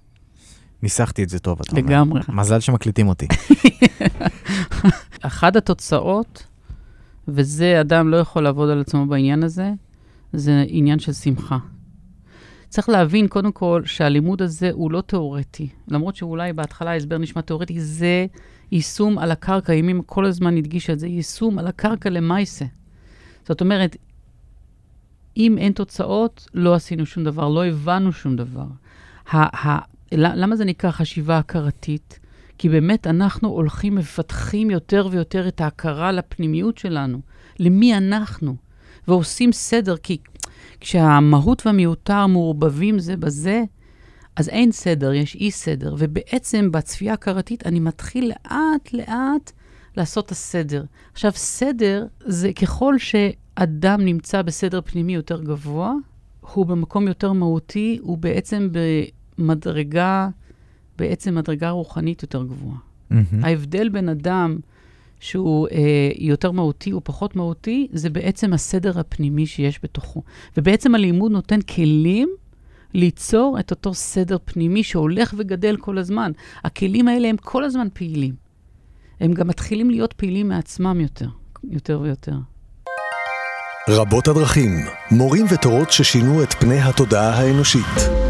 [0.83, 1.83] ניסחתי את זה טוב, אתה אומר.
[1.83, 2.21] לגמרי.
[2.29, 3.27] מזל שמקליטים אותי.
[5.23, 6.47] אחת התוצאות,
[7.29, 9.71] וזה אדם לא יכול לעבוד על עצמו בעניין הזה,
[10.33, 11.59] זה עניין של שמחה.
[12.69, 15.69] צריך להבין, קודם כל, שהלימוד הזה הוא לא תיאורטי.
[15.89, 18.27] למרות שאולי בהתחלה ההסבר נשמע תיאורטי, זה
[18.73, 22.65] יישום על הקרקע, ימים כל הזמן הדגישה את זה, יישום על הקרקע למעשה.
[23.49, 23.97] זאת אומרת,
[25.37, 28.67] אם אין תוצאות, לא עשינו שום דבר, לא הבנו שום דבר.
[29.31, 32.19] ה- ה- למה זה נקרא חשיבה הכרתית?
[32.59, 37.21] כי באמת אנחנו הולכים, מפתחים יותר ויותר את ההכרה לפנימיות שלנו,
[37.59, 38.57] למי אנחנו.
[39.09, 40.19] ועושים סדר, כי
[40.81, 43.63] כשהמהות והמיותר מעורבבים זה בזה,
[44.37, 45.95] אז אין סדר, יש אי סדר.
[45.99, 49.53] ובעצם בצפייה הכרתית אני מתחיל לאט-לאט
[49.97, 50.85] לעשות את הסדר.
[51.13, 55.93] עכשיו, סדר זה ככל שאדם נמצא בסדר פנימי יותר גבוה,
[56.55, 58.69] הוא במקום יותר מהותי, הוא בעצם
[59.39, 60.29] במדרגה,
[60.99, 62.77] בעצם מדרגה רוחנית יותר גבוהה.
[62.77, 63.15] Mm-hmm.
[63.43, 64.59] ההבדל בין אדם
[65.21, 70.23] שהוא אה, יותר מהותי או פחות מהותי, זה בעצם הסדר הפנימי שיש בתוכו.
[70.57, 72.29] ובעצם הלימוד נותן כלים
[72.95, 76.33] ליצור את אותו סדר פנימי שהולך וגדל כל הזמן.
[76.65, 78.35] הכלים האלה הם כל הזמן פעילים.
[79.21, 81.29] הם גם מתחילים להיות פעילים מעצמם יותר,
[81.71, 82.37] יותר ויותר.
[83.89, 84.71] רבות הדרכים,
[85.11, 88.26] מורים ותורות ששינו את פני התודעה האנושית.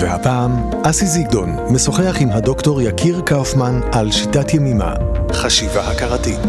[0.00, 0.52] והפעם,
[0.84, 4.94] אסי זיגדון משוחח עם הדוקטור יקיר קאופמן על שיטת ימימה,
[5.32, 6.40] חשיבה הכרתית.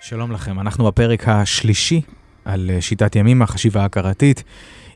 [0.00, 2.00] שלום לכם, אנחנו בפרק השלישי
[2.44, 4.42] על אה, שיטת ימימה, חשיבה הכרתית.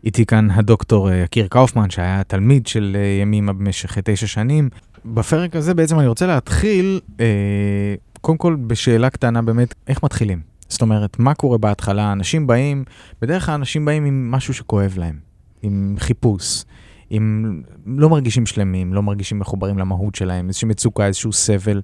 [0.04, 4.68] איתי כאן הדוקטור אה, יקיר קאופמן, שהיה תלמיד של אה, ימימה במשך תשע שנים.
[5.04, 10.40] בפרק הזה בעצם אני רוצה להתחיל, אה, קודם כל בשאלה קטנה באמת, איך מתחילים?
[10.68, 12.12] זאת אומרת, מה קורה בהתחלה?
[12.12, 12.84] אנשים באים,
[13.22, 15.18] בדרך כלל אנשים באים עם משהו שכואב להם,
[15.62, 16.64] עם חיפוש,
[17.10, 21.82] עם לא מרגישים שלמים, לא מרגישים מחוברים למהות שלהם, איזושהי מצוקה, איזשהו סבל.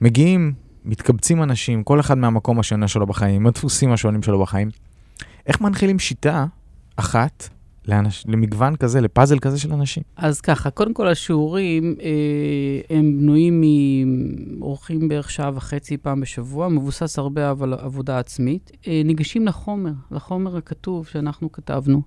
[0.00, 0.52] מגיעים,
[0.84, 4.70] מתקבצים אנשים, כל אחד מהמקום השונה שלו בחיים, הדפוסים השונים שלו בחיים.
[5.46, 6.46] איך מנחילים שיטה
[6.96, 7.48] אחת
[7.88, 8.24] לאנש...
[8.28, 10.02] למגוון כזה, לפאזל כזה של אנשים?
[10.16, 13.64] אז ככה, קודם כל השיעורים אה, הם בנויים
[14.58, 18.72] מאורחים בערך שעה וחצי פעם בשבוע, מבוסס הרבה על עבודה עצמית.
[18.86, 22.02] אה, ניגשים לחומר, לחומר הכתוב שאנחנו כתבנו.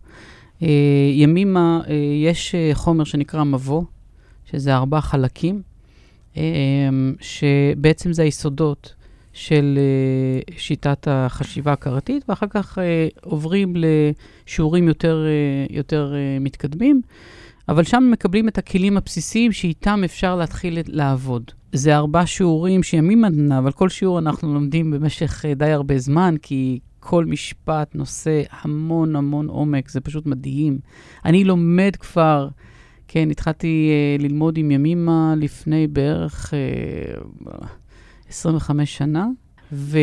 [0.64, 0.68] אה,
[1.14, 3.84] ימימה, אה, יש אה, חומר שנקרא מבוא,
[4.46, 5.62] שזה ארבעה חלקים.
[6.38, 8.96] אמ, שבעצם זה היסודות
[9.38, 17.02] של אה, שיטת החשיבה הכרתית, ואחר כך אה, עוברים לשיעורים יותר, אה, יותר מתקדמים,
[17.70, 21.52] אבל שם מקבלים את הכלים הבסיסיים שאיתם אפשר להתחיל לעבוד.
[21.74, 26.80] זה ארבעה שיעורים שימים עדנה, אבל כל שיעור אנחנו לומדים במשך די הרבה זמן, כי
[27.00, 30.80] כל משפט נושא המון המון עומק, זה פשוט מדהים.
[31.26, 32.48] אני לומד כבר...
[33.10, 37.48] כן, התחלתי uh, ללמוד עם ימימה לפני בערך uh,
[38.30, 39.28] 25 שנה,
[39.72, 40.00] ו,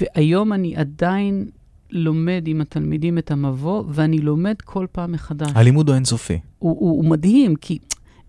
[0.00, 1.48] והיום אני עדיין
[1.90, 5.50] לומד עם התלמידים את המבוא, ואני לומד כל פעם מחדש.
[5.54, 6.38] הלימוד הוא אינסופי.
[6.58, 7.78] הוא, הוא, הוא מדהים, כי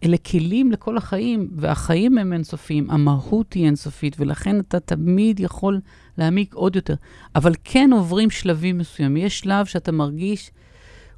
[0.03, 5.79] אלה כלים לכל החיים, והחיים הם אינסופיים, המהות היא אינסופית, ולכן אתה תמיד יכול
[6.17, 6.95] להעמיק עוד יותר.
[7.35, 9.25] אבל כן עוברים שלבים מסוימים.
[9.25, 10.51] יש שלב שאתה מרגיש,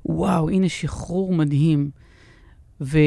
[0.06, 1.90] וואו, הנה שחרור מדהים.
[2.84, 2.98] ו...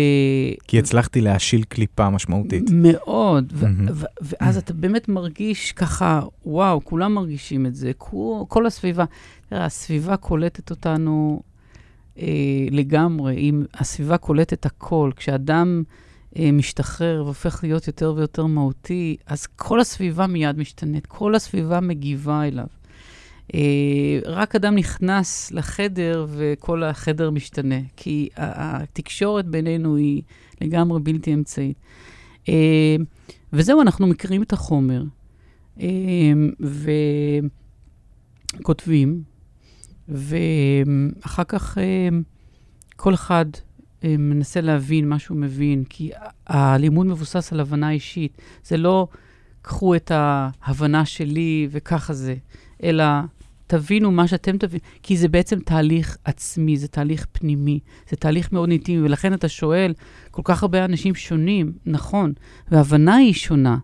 [0.66, 2.70] כי הצלחתי להשיל קליפה משמעותית.
[2.72, 7.92] מאוד, ו- ו- ואז אתה באמת מרגיש ככה, וואו, כולם מרגישים את זה,
[8.48, 9.04] כל הסביבה.
[9.48, 11.42] תראה, הסביבה קולטת אותנו
[12.18, 12.26] אה,
[12.70, 15.82] לגמרי, אם הסביבה קולטת הכל, כשאדם
[16.38, 22.44] אה, משתחרר והופך להיות יותר ויותר מהותי, אז כל הסביבה מיד משתנית, כל הסביבה מגיבה
[22.44, 22.66] אליו.
[23.54, 30.22] אה, רק אדם נכנס לחדר וכל החדר משתנה, כי התקשורת בינינו היא
[30.60, 31.76] לגמרי בלתי אמצעית.
[32.48, 32.96] אה,
[33.52, 35.04] וזהו, אנחנו מכירים את החומר,
[35.80, 35.86] אה,
[38.60, 39.22] וכותבים,
[40.08, 41.78] ואחר כך
[42.96, 43.46] כל אחד
[44.04, 46.10] מנסה להבין מה שהוא מבין, כי
[46.46, 48.42] הלימוד מבוסס על הבנה אישית.
[48.64, 49.08] זה לא,
[49.62, 52.34] קחו את ההבנה שלי וככה זה,
[52.82, 53.04] אלא
[53.66, 58.68] תבינו מה שאתם תבינו, כי זה בעצם תהליך עצמי, זה תהליך פנימי, זה תהליך מאוד
[58.68, 59.94] ניטי, ולכן אתה שואל,
[60.30, 62.32] כל כך הרבה אנשים שונים, נכון,
[62.70, 63.78] והבנה היא שונה.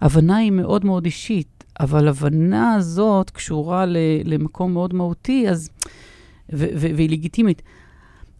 [0.00, 3.84] הבנה היא מאוד מאוד אישית, אבל הבנה הזאת קשורה
[4.24, 5.70] למקום מאוד מהותי, אז,
[6.48, 7.62] והיא לגיטימית.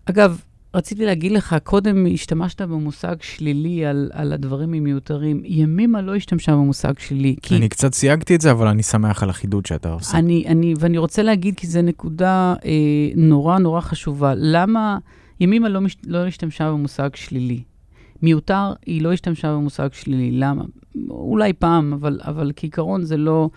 [0.04, 0.40] אגב,
[0.74, 5.42] רציתי להגיד לך, קודם השתמשת במושג שלילי על, על הדברים המיותרים.
[5.44, 7.36] ימימה לא השתמשה במושג שלילי.
[7.42, 7.56] כי...
[7.56, 10.18] אני קצת סייגתי את זה, אבל אני שמח על החידוד שאתה עושה.
[10.18, 12.70] אני, אני, ואני רוצה להגיד, כי זו נקודה אה,
[13.16, 14.32] נורא נורא חשובה.
[14.36, 14.98] למה
[15.40, 17.62] ימימה לא, מש, לא השתמשה במושג שלילי?
[18.22, 20.30] מיותר, היא לא השתמשה במושג שלילי.
[20.30, 20.64] למה?
[21.10, 23.50] אולי פעם, אבל, אבל כעיקרון זה לא...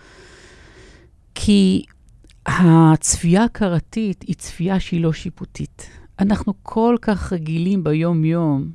[1.34, 1.84] כי
[2.46, 5.90] הצפייה הכרתית היא צפייה שהיא לא שיפוטית.
[6.18, 8.70] אנחנו כל כך רגילים ביום-יום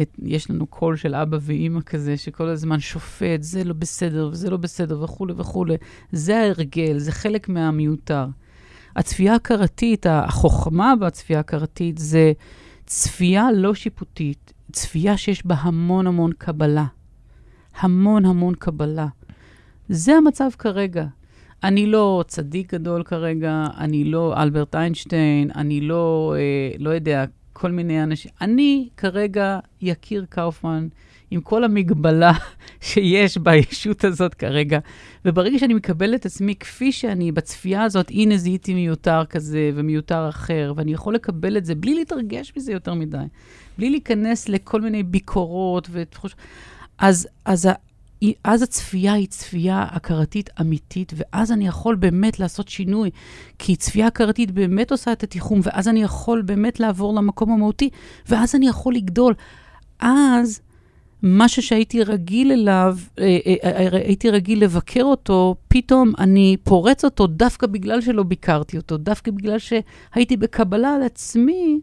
[0.00, 4.50] את, יש לנו קול של אבא ואימא כזה, שכל הזמן שופט, זה לא בסדר וזה
[4.50, 5.76] לא בסדר וכולי וכולי.
[6.12, 8.26] זה ההרגל, זה חלק מהמיותר.
[8.96, 12.32] הצפייה הכרתית, החוכמה בצפייה הכרתית זה
[12.86, 16.86] צפייה לא שיפוטית, צפייה שיש בה המון המון קבלה.
[17.80, 19.06] המון המון קבלה.
[19.88, 21.06] זה המצב כרגע.
[21.64, 27.70] אני לא צדיק גדול כרגע, אני לא אלברט איינשטיין, אני לא, אה, לא יודע, כל
[27.70, 28.30] מיני אנשים.
[28.40, 30.88] אני כרגע יקיר קאופמן,
[31.30, 32.32] עם כל המגבלה
[32.80, 34.78] שיש בישות הזאת כרגע.
[35.24, 40.72] וברגע שאני מקבל את עצמי כפי שאני בצפייה הזאת, הנה זיהיתי מיותר כזה ומיותר אחר,
[40.76, 43.24] ואני יכול לקבל את זה בלי להתרגש מזה יותר מדי,
[43.78, 46.38] בלי להיכנס לכל מיני ביקורות ותחושות.
[46.98, 47.68] אז, אז,
[48.44, 53.10] אז הצפייה היא צפייה הכרתית אמיתית, ואז אני יכול באמת לעשות שינוי,
[53.58, 57.90] כי צפייה הכרתית באמת עושה את התיחום, ואז אני יכול באמת לעבור למקום המהותי,
[58.28, 59.34] ואז אני יכול לגדול.
[60.00, 60.60] אז
[61.22, 67.26] משהו שהייתי רגיל אליו, אה, אה, אה, הייתי רגיל לבקר אותו, פתאום אני פורץ אותו
[67.26, 71.80] דווקא בגלל שלא ביקרתי אותו, דווקא בגלל שהייתי בקבלה על עצמי,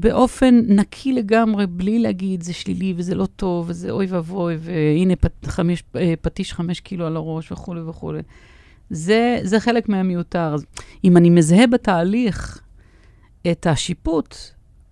[0.00, 5.46] באופן נקי לגמרי, בלי להגיד, זה שלילי וזה לא טוב, וזה אוי ואבוי, והנה פט,
[5.46, 5.82] חמש,
[6.20, 8.22] פטיש חמש קילו על הראש וכולי וכולי.
[8.90, 10.56] זה, זה חלק מהמיותר.
[11.04, 12.62] אם אני מזהה בתהליך
[13.50, 14.36] את השיפוט,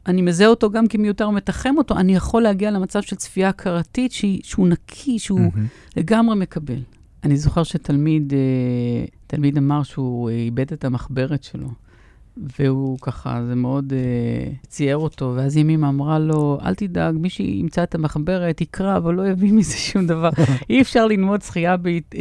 [0.06, 4.68] אני מזהה אותו גם כמיותר ומתחם אותו, אני יכול להגיע למצב של צפייה הכרתית שהוא
[4.68, 5.96] נקי, שהוא mm-hmm.
[5.96, 6.80] לגמרי מקבל.
[7.24, 11.68] אני זוכר שתלמיד אה, תלמיד אמר שהוא אה, איבד את המחברת שלו,
[12.36, 17.82] והוא ככה, זה מאוד uh, צייר אותו, ואז ימימה אמרה לו, אל תדאג, מי שימצא
[17.82, 20.30] את המחברת יקרא, אבל לא יבין מזה שום דבר.
[20.70, 22.14] אי אפשר ללמוד שחייה בהת,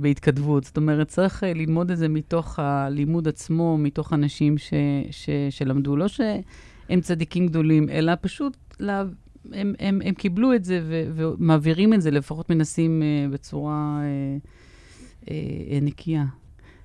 [0.00, 4.72] בהתכתבות, זאת אומרת, צריך ללמוד את זה מתוך הלימוד עצמו, מתוך אנשים ש,
[5.10, 5.96] ש, שלמדו.
[5.96, 6.20] לא ש...
[6.90, 9.04] הם צדיקים גדולים, אלא פשוט לה,
[9.52, 14.00] הם, הם, הם קיבלו את זה ו, ומעבירים את זה, לפחות מנסים uh, בצורה
[15.24, 15.28] uh, uh,
[15.82, 16.24] נקייה.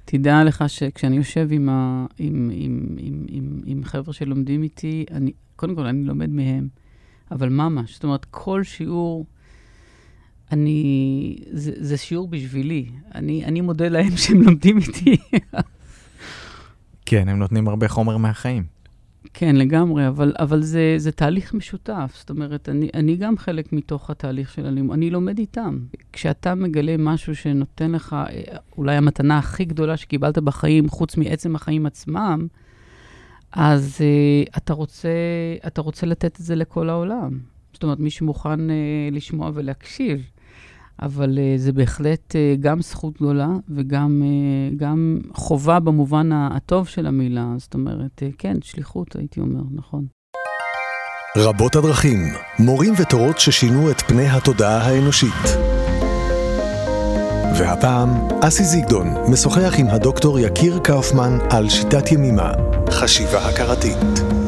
[0.06, 5.32] תדע לך שכשאני יושב עם, ה, עם, עם, עם, עם, עם חבר'ה שלומדים איתי, אני,
[5.56, 6.68] קודם כל, אני לומד מהם,
[7.32, 9.26] אבל ממש, זאת אומרת, כל שיעור,
[10.52, 12.86] אני, זה, זה שיעור בשבילי.
[13.16, 15.18] אני, אני מודה להם שהם לומדים איתי.
[17.06, 18.75] כן, הם נותנים הרבה חומר מהחיים.
[19.34, 22.14] כן, לגמרי, אבל, אבל זה, זה תהליך משותף.
[22.20, 24.98] זאת אומרת, אני, אני גם חלק מתוך התהליך של הלימוד.
[24.98, 25.80] אני לומד איתם.
[26.14, 31.86] כשאתה מגלה משהו שנותן לך, אה, אולי המתנה הכי גדולה שקיבלת בחיים, חוץ מעצם החיים
[31.86, 32.48] עצמם,
[33.52, 35.10] אז uh, אתה, רוצה,
[35.68, 37.40] אתה רוצה לתת את זה לכל העולם.
[37.74, 38.74] זאת אומרת, מי שמוכן uh,
[39.12, 40.30] לשמוע ולהקשיב.
[41.02, 47.08] אבל uh, זה בהחלט uh, גם זכות גדולה וגם uh, גם חובה במובן הטוב של
[47.08, 47.54] המילה.
[47.58, 50.06] זאת אומרת, uh, כן, שליחות, הייתי אומר, נכון.
[51.38, 52.20] רבות הדרכים,
[52.60, 55.58] מורים ותורות ששינו את פני התודעה האנושית.
[57.60, 58.10] והפעם,
[58.42, 62.52] אסי זיגדון משוחח עם הדוקטור יקיר קאופמן על שיטת ימימה,
[62.90, 64.45] חשיבה הכרתית.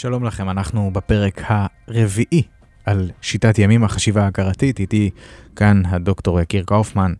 [0.00, 2.42] שלום לכם, אנחנו בפרק הרביעי
[2.84, 4.80] על שיטת ימים החשיבה ההכרתית.
[4.80, 5.10] איתי
[5.56, 7.12] כאן הדוקטור יקיר קאופמן,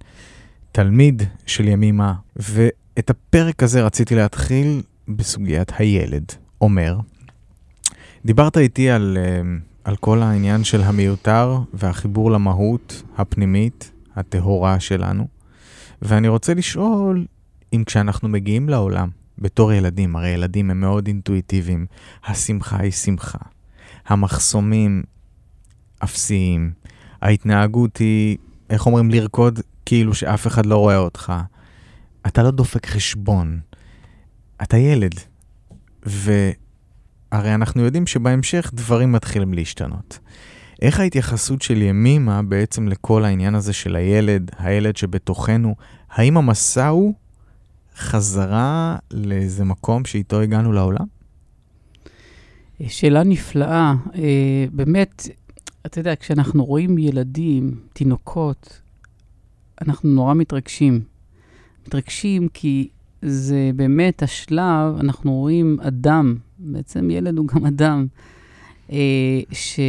[0.73, 6.25] תלמיד של ימימה, ואת הפרק הזה רציתי להתחיל בסוגיית הילד.
[6.61, 6.99] אומר,
[8.25, 9.41] דיברת איתי על, אה,
[9.85, 15.27] על כל העניין של המיותר והחיבור למהות הפנימית, הטהורה שלנו,
[16.03, 17.27] ואני רוצה לשאול
[17.73, 21.87] אם כשאנחנו מגיעים לעולם, בתור ילדים, הרי ילדים הם מאוד אינטואיטיביים,
[22.27, 23.39] השמחה היא שמחה,
[24.07, 25.03] המחסומים
[26.05, 26.73] אפסיים,
[27.23, 28.37] ההתנהגות היא,
[28.71, 31.33] איך אומרים, לרקוד כאילו שאף אחד לא רואה אותך.
[32.27, 33.61] אתה לא דופק חשבון,
[34.63, 35.15] אתה ילד.
[36.03, 40.19] והרי אנחנו יודעים שבהמשך דברים מתחילים להשתנות.
[40.83, 45.75] איך ההתייחסות של ימימה בעצם לכל העניין הזה של הילד, הילד שבתוכנו,
[46.11, 47.15] האם המסע הוא
[47.99, 51.07] חזרה לאיזה מקום שאיתו הגענו לעולם?
[52.87, 53.95] שאלה נפלאה.
[54.15, 55.29] אה, באמת,
[55.87, 58.81] אתה יודע, כשאנחנו רואים ילדים, תינוקות,
[59.83, 61.01] אנחנו נורא מתרגשים.
[61.87, 62.89] מתרגשים כי
[63.23, 68.07] זה באמת השלב, אנחנו רואים אדם, בעצם ילד הוא גם אדם,
[68.93, 69.81] אה, ש,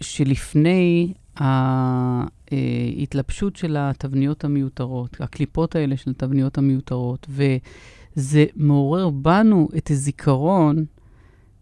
[0.00, 7.26] שלפני ההתלבשות של התבניות המיותרות, הקליפות האלה של התבניות המיותרות,
[8.14, 10.84] זה מעורר בנו את הזיכרון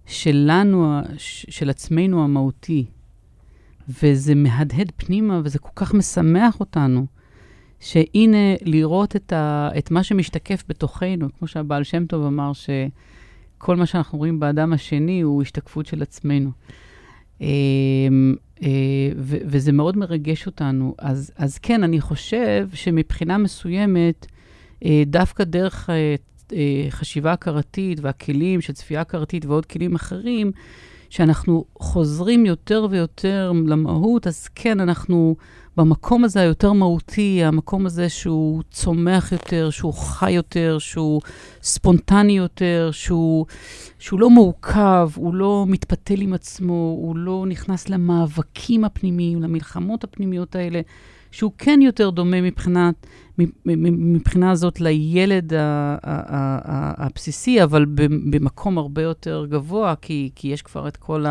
[0.06, 1.00] שלנו,
[1.48, 2.84] של עצמנו המהותי.
[3.88, 7.06] וזה מהדהד פנימה, וזה כל כך משמח אותנו,
[7.80, 13.86] שהנה, לראות את, ה, את מה שמשתקף בתוכנו, כמו שהבעל שם טוב אמר, שכל מה
[13.86, 16.50] שאנחנו רואים באדם השני הוא השתקפות של עצמנו.
[18.62, 18.68] אה,
[19.16, 20.94] ו- וזה מאוד מרגש אותנו.
[20.98, 24.26] אז, אז כן, אני חושב שמבחינה מסוימת,
[24.84, 30.52] אה, דווקא דרך אה, חשיבה הכרתית והכלים של צפייה הכרתית ועוד כלים אחרים,
[31.10, 35.36] שאנחנו חוזרים יותר ויותר למהות, אז כן, אנחנו
[35.76, 41.20] במקום הזה היותר מהותי, המקום הזה שהוא צומח יותר, שהוא חי יותר, שהוא
[41.62, 43.46] ספונטני יותר, שהוא,
[43.98, 50.56] שהוא לא מעוכב, הוא לא מתפתל עם עצמו, הוא לא נכנס למאבקים הפנימיים, למלחמות הפנימיות
[50.56, 50.80] האלה,
[51.30, 53.06] שהוא כן יותר דומה מבחינת,
[53.66, 55.52] מבחינה הזאת לילד
[56.98, 57.86] הבסיסי, אבל
[58.30, 61.24] במקום הרבה יותר גבוה, כי, כי יש כבר את כל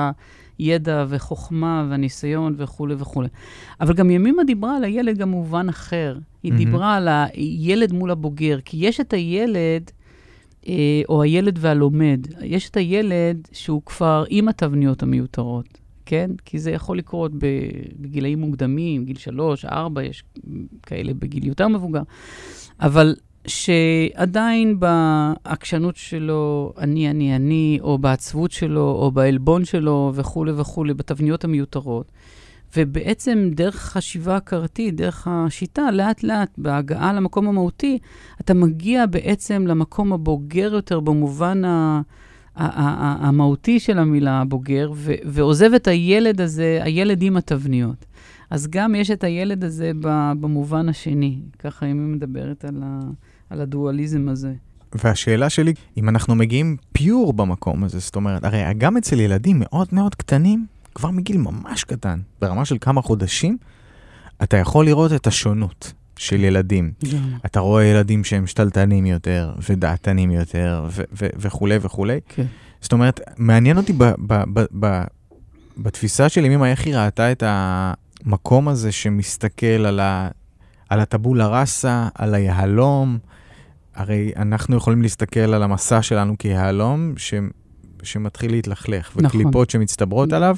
[0.57, 3.27] הידע וחוכמה והניסיון וכולי וכולי.
[3.81, 6.17] אבל גם ימימה דיברה על הילד גם במובן אחר.
[6.43, 6.55] היא mm-hmm.
[6.55, 9.91] דיברה על הילד מול הבוגר, כי יש את הילד...
[10.67, 12.27] אה, או הילד והלומד.
[12.43, 15.83] יש את הילד שהוא כבר עם התבניות המיותרות.
[16.05, 16.31] כן?
[16.45, 17.31] כי זה יכול לקרות
[17.99, 20.23] בגילאים מוקדמים, גיל שלוש, ארבע, יש
[20.83, 22.01] כאלה בגיל יותר מבוגר.
[22.79, 23.15] אבל
[23.47, 31.43] שעדיין בעקשנות שלו, אני, אני, אני, או בעצבות שלו, או בעלבון שלו, וכולי וכולי, בתבניות
[31.43, 32.11] המיותרות.
[32.77, 37.99] ובעצם דרך חשיבה הכרתית, דרך השיטה, לאט-לאט, בהגעה למקום המהותי,
[38.41, 42.01] אתה מגיע בעצם למקום הבוגר יותר במובן ה...
[42.55, 48.05] המהותי של המילה בוגר, ו- ועוזב את הילד הזה, הילד עם התבניות.
[48.49, 49.91] אז גם יש את הילד הזה
[50.39, 51.39] במובן השני.
[51.59, 53.09] ככה אם היא מדברת על, ה-
[53.53, 54.53] על הדואליזם הזה.
[55.03, 59.87] והשאלה שלי, אם אנחנו מגיעים פיור במקום הזה, זאת אומרת, הרי גם אצל ילדים מאוד
[59.91, 63.57] מאוד קטנים, כבר מגיל ממש קטן, ברמה של כמה חודשים,
[64.43, 65.93] אתה יכול לראות את השונות.
[66.17, 66.91] של ילדים.
[67.03, 67.07] Yeah.
[67.45, 72.17] אתה רואה ילדים שהם שתלטנים יותר, ודעתנים יותר, ו- ו- וכולי וכולי.
[72.17, 72.33] Okay.
[72.35, 72.45] כן.
[72.81, 75.03] זאת אומרת, מעניין אותי ב- ב- ב- ב-
[75.77, 80.29] בתפיסה של אמא, איך היא ראתה את המקום הזה שמסתכל על, ה-
[80.89, 83.17] על הטבולה ראסה, על היהלום.
[83.95, 87.33] הרי אנחנו יכולים להסתכל על המסע שלנו כיהלום, ש-
[88.03, 89.25] שמתחיל להתלכלך, נכון.
[89.25, 90.57] וקליפות שמצטברות עליו,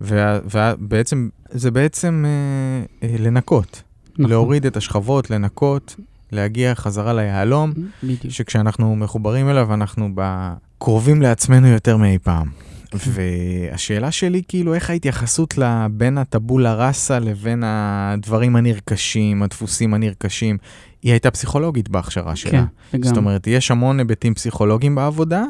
[0.00, 3.82] ובעצם, זה בעצם אה, אה, לנקות.
[4.12, 4.30] נכון.
[4.30, 5.96] להוריד את השכבות, לנקות,
[6.32, 7.72] להגיע חזרה ליהלום,
[8.28, 10.08] שכשאנחנו מחוברים אליו, אנחנו
[10.78, 12.48] קרובים לעצמנו יותר מאי פעם.
[12.92, 15.54] והשאלה שלי, כאילו, איך ההתייחסות
[15.92, 20.58] בין הטבולה ראסה לבין הדברים הנרכשים, הדפוסים הנרכשים,
[21.02, 22.50] היא הייתה פסיכולוגית בהכשרה שלה.
[22.50, 23.08] כן, לגמרי.
[23.08, 25.44] זאת אומרת, יש המון היבטים פסיכולוגיים בעבודה,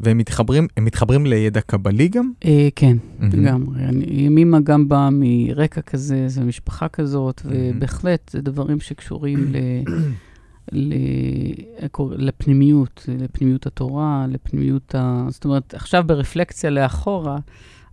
[0.00, 2.30] והם מתחברים, מתחברים לידע קבלי גם?
[2.44, 3.80] אה, כן, לגמרי.
[4.06, 9.56] ימימה גם באה מרקע כזה, זו משפחה כזאת, ובהחלט זה דברים שקשורים ל...
[12.16, 15.26] לפנימיות, לפנימיות התורה, לפנימיות ה...
[15.28, 17.38] זאת אומרת, עכשיו ברפלקציה לאחורה,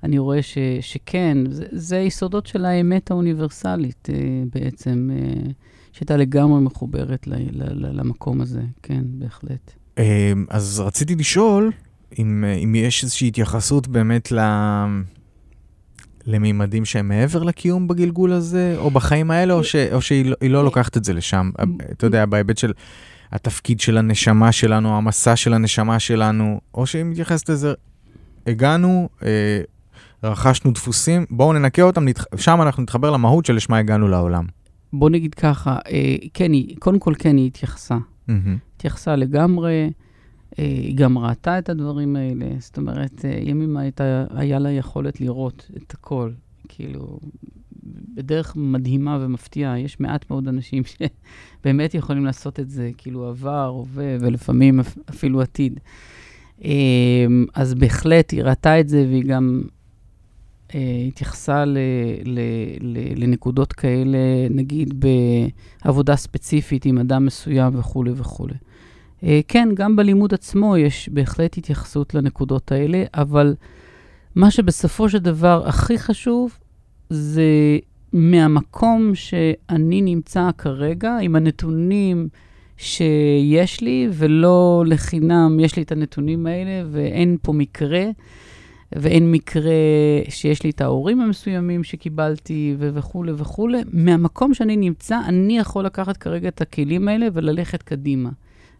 [0.03, 4.15] אני רואה ש, שכן, זה, זה יסודות של האמת האוניברסלית אה,
[4.53, 5.51] בעצם, אה,
[5.91, 9.73] שהייתה לגמרי מחוברת ל, ל, ל, למקום הזה, כן, בהחלט.
[10.49, 11.71] אז רציתי לשאול
[12.19, 14.39] אם, אם יש איזושהי התייחסות באמת ל...
[16.25, 20.63] למימדים שהם מעבר לקיום בגלגול הזה, או בחיים האלה, או, ש, או שהיא לא, לא
[20.63, 21.49] לוקחת את זה לשם.
[21.91, 22.73] אתה יודע, בהיבט של
[23.31, 27.73] התפקיד של הנשמה שלנו, המסע של הנשמה שלנו, או שהיא מתייחסת לזה,
[28.47, 29.61] הגענו, אה,
[30.23, 32.25] רכשנו דפוסים, בואו ננקה אותם, נתח...
[32.37, 34.45] שם אנחנו נתחבר למהות של לשמה הגענו לעולם.
[34.93, 37.97] בוא נגיד ככה, אה, כן, קודם כל כן היא התייחסה.
[38.29, 38.31] Mm-hmm.
[38.75, 39.89] התייחסה לגמרי,
[40.57, 42.45] היא גם ראתה את הדברים האלה.
[42.59, 46.31] זאת אומרת, אה, ימים הייתה, היה לה יכולת לראות את הכל.
[46.67, 47.19] כאילו,
[48.13, 49.79] בדרך מדהימה ומפתיעה.
[49.79, 54.79] יש מעט מאוד אנשים שבאמת יכולים לעשות את זה, כאילו עבר, הווה, ולפעמים
[55.09, 55.79] אפילו עתיד.
[56.65, 59.61] אה, אז בהחלט היא ראתה את זה, והיא גם
[61.07, 61.77] התייחסה ל,
[62.25, 62.39] ל,
[62.81, 64.17] ל, לנקודות כאלה,
[64.49, 65.05] נגיד
[65.83, 68.53] בעבודה ספציפית עם אדם מסוים וכולי וכולי.
[69.23, 73.55] אה, כן, גם בלימוד עצמו יש בהחלט התייחסות לנקודות האלה, אבל
[74.35, 76.57] מה שבסופו של דבר הכי חשוב
[77.09, 77.77] זה
[78.13, 82.27] מהמקום שאני נמצא כרגע, עם הנתונים
[82.77, 88.03] שיש לי, ולא לחינם יש לי את הנתונים האלה, ואין פה מקרה.
[88.91, 89.71] ואין מקרה
[90.29, 93.81] שיש לי את ההורים המסוימים שקיבלתי ו- וכולי וכולי.
[93.93, 98.29] מהמקום שאני נמצא, אני יכול לקחת כרגע את הכלים האלה וללכת קדימה.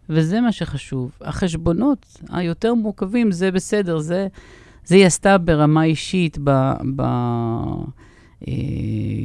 [0.08, 1.10] וזה מה שחשוב.
[1.20, 4.26] החשבונות היותר מורכבים, זה בסדר, זה,
[4.84, 6.72] זה היא עשתה ברמה אישית, ב...
[6.96, 7.02] ב
[8.48, 8.52] אה,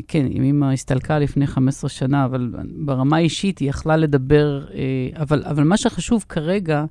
[0.07, 5.43] כן, אם אמא הסתלקה לפני 15 שנה, אבל ברמה האישית היא יכלה לדבר, אה, אבל,
[5.45, 6.85] אבל מה שחשוב כרגע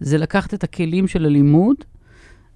[0.00, 1.76] זה לקחת את הכלים של הלימוד,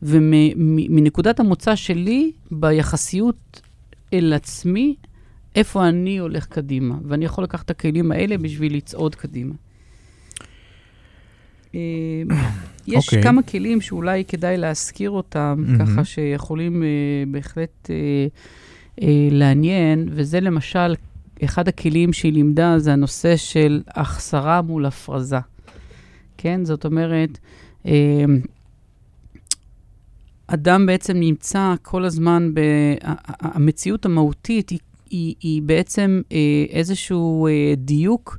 [0.03, 3.61] ומנקודת המוצא שלי, ביחסיות
[4.12, 4.97] אל עצמי,
[5.55, 6.95] איפה אני הולך קדימה.
[7.05, 9.55] ואני יכול לקחת את הכלים האלה בשביל לצעוד קדימה.
[11.74, 11.80] אה,
[12.86, 13.06] יש okay.
[13.06, 13.22] אוקיי.
[13.22, 15.78] כמה כלים שאולי כדאי להזכיר אותם, mm-hmm.
[15.78, 16.84] ככה שיכולים uh,
[17.32, 20.94] בהחלט uh, uh, לעניין, וזה למשל,
[21.44, 25.38] אחד הכלים שהיא לימדה זה הנושא של החסרה מול הפרזה.
[26.38, 26.64] כן?
[26.64, 27.38] זאת אומרת,
[27.84, 27.88] uh,
[30.46, 32.60] אדם בעצם נמצא כל הזמן, ב...
[33.40, 34.78] המציאות המהותית היא,
[35.10, 36.32] היא, היא בעצם uh,
[36.70, 38.38] איזשהו uh, דיוק.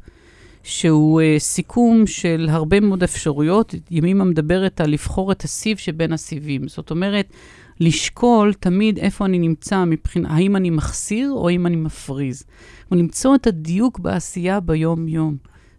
[0.67, 3.75] שהוא uh, סיכום של הרבה מאוד אפשרויות.
[3.91, 6.67] ימימה מדברת על לבחור את הסיב שבין הסיבים.
[6.67, 7.33] זאת אומרת,
[7.79, 12.43] לשקול תמיד איפה אני נמצא מבחינת, האם אני מחסיר או האם אני מפריז.
[12.91, 15.37] ולמצוא את הדיוק בעשייה ביום-יום,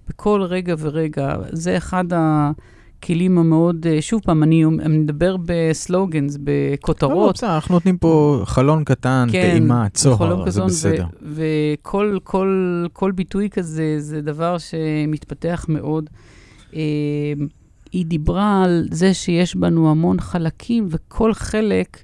[0.08, 1.36] בכל רגע ורגע.
[1.52, 2.50] זה אחד ה...
[2.98, 7.16] הכלים המאוד, אה, שוב פעם, אני, אני מדבר בסלוגנס, בכותרות.
[7.16, 11.06] לא, לא, בסדר, אנחנו נותנים פה חלון קטן, כן, טעימה, צוהר, זה בסדר.
[11.22, 16.10] וכל כל, כל ביטוי כזה זה דבר שמתפתח מאוד.
[16.74, 16.80] אה,
[17.92, 22.02] היא דיברה על זה שיש בנו המון חלקים, וכל חלק,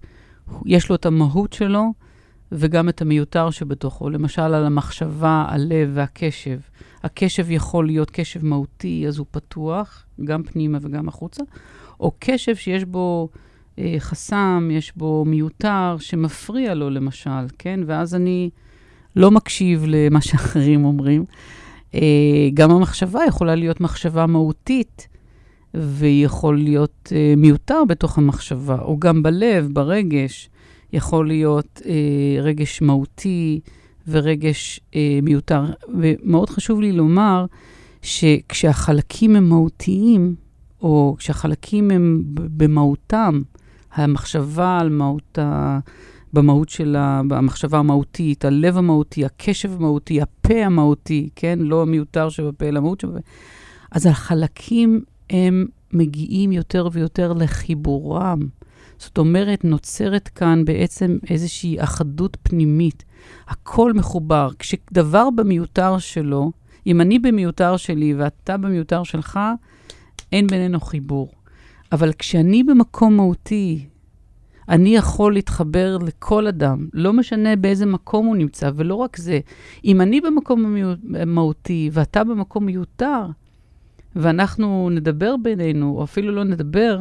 [0.67, 1.93] יש לו את המהות שלו,
[2.53, 4.11] וגם את המיותר שבתוכו.
[4.11, 6.59] למשל, על המחשבה, הלב והקשב.
[7.05, 11.43] הקשב יכול להיות קשב מהותי, אז הוא פתוח, גם פנימה וגם החוצה,
[12.01, 13.29] או קשב שיש בו
[13.79, 17.81] אה, חסם, יש בו מיותר, שמפריע לו למשל, כן?
[17.87, 18.51] ואז אני
[19.17, 21.25] לא מקשיב למה שאחרים אומרים.
[21.95, 25.09] אה, גם המחשבה יכולה להיות מחשבה מהותית,
[25.75, 30.51] ויכול להיות אה, מיותר בתוך המחשבה, או גם בלב, ברגש,
[30.93, 33.61] יכול להיות אה, רגש מהותי.
[34.09, 35.65] ורגש אה, מיותר.
[35.89, 37.47] ומאוד חשוב לי לומר
[38.03, 40.35] שכשהחלקים הם מהותיים,
[40.83, 43.43] או כשהחלקים הם במהותם,
[43.95, 45.79] המחשבה על מהות ה...
[46.33, 51.59] במהות של המחשבה המהותית, הלב המהותי, הקשב המהותי, הפה המהותי, כן?
[51.63, 53.19] לא המיותר שבפה, אלא המהות שבפה.
[53.91, 58.41] אז החלקים הם מגיעים יותר ויותר לחיבורם.
[58.99, 63.05] זאת אומרת, נוצרת כאן בעצם איזושהי אחדות פנימית.
[63.49, 64.49] הכל מחובר.
[64.59, 66.53] כשדבר במיותר שלו,
[66.87, 69.41] אם אני במיותר שלי ואתה במיותר שלך,
[70.33, 71.33] אין בינינו חיבור.
[71.93, 73.87] אבל כשאני במקום מהותי,
[74.69, 79.41] אני יכול להתחבר לכל אדם, לא משנה באיזה מקום הוא נמצא, ולא רק זה.
[79.85, 80.77] אם אני במקום
[81.27, 83.27] מהותי ואתה במקום מיותר,
[84.17, 87.01] ואנחנו נדבר בינינו, או אפילו לא נדבר,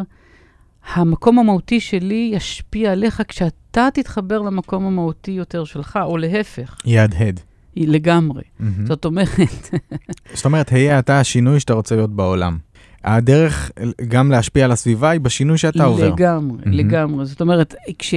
[0.94, 3.63] המקום המהותי שלי ישפיע עליך כשאתה
[3.94, 6.78] תתחבר למקום המהותי יותר שלך, או להפך.
[6.86, 7.40] יהדהד.
[7.76, 8.42] לגמרי.
[8.42, 8.64] Mm-hmm.
[8.86, 9.30] זאת אומרת...
[10.34, 12.58] זאת אומרת, היה אתה השינוי שאתה רוצה להיות בעולם.
[13.04, 13.72] הדרך
[14.08, 16.10] גם להשפיע על הסביבה היא בשינוי שאתה עובר.
[16.10, 16.70] לגמרי, mm-hmm.
[16.70, 17.26] לגמרי.
[17.26, 18.16] זאת אומרת, כש...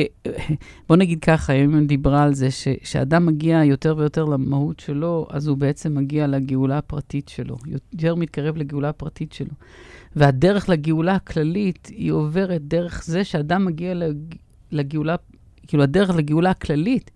[0.88, 2.48] בוא נגיד ככה, אם דיברה על זה,
[2.82, 8.56] שאדם מגיע יותר ויותר למהות שלו, אז הוא בעצם מגיע לגאולה הפרטית שלו, יותר מתקרב
[8.56, 9.52] לגאולה הפרטית שלו.
[10.16, 13.94] והדרך לגאולה הכללית, היא עוברת דרך זה שאדם מגיע
[14.72, 15.16] לגאולה,
[15.66, 17.10] כאילו הדרך לגאולה הכללית,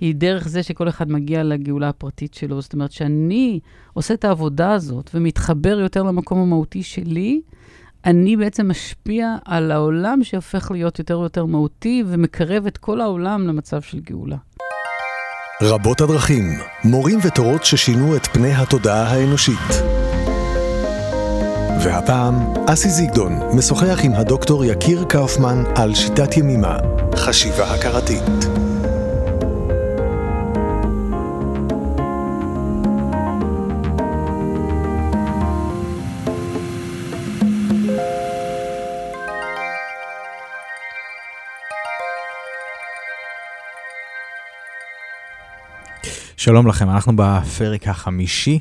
[0.00, 2.60] היא דרך זה שכל אחד מגיע לגאולה הפרטית שלו.
[2.60, 3.60] זאת אומרת, שאני
[3.92, 7.40] עושה את העבודה הזאת ומתחבר יותר למקום המהותי שלי,
[8.04, 13.82] אני בעצם משפיע על העולם שהופך להיות יותר ויותר מהותי ומקרב את כל העולם למצב
[13.82, 14.36] של גאולה.
[15.62, 16.44] רבות הדרכים,
[16.84, 19.99] מורים ותורות ששינו את פני התודעה האנושית.
[21.84, 22.34] והפעם,
[22.66, 26.76] אסי זיגדון משוחח עם הדוקטור יקיר קאופמן על שיטת ימימה,
[27.14, 28.22] חשיבה הכרתית.
[46.36, 48.58] שלום לכם, אנחנו בפרק החמישי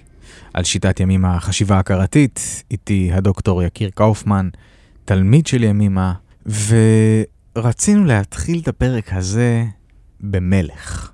[0.53, 2.63] על שיטת ימימה, החשיבה הכרתית.
[2.71, 4.49] איתי הדוקטור יקיר קאופמן,
[5.05, 6.13] תלמיד של ימימה,
[7.55, 9.65] ורצינו להתחיל את הפרק הזה
[10.21, 11.11] במלך.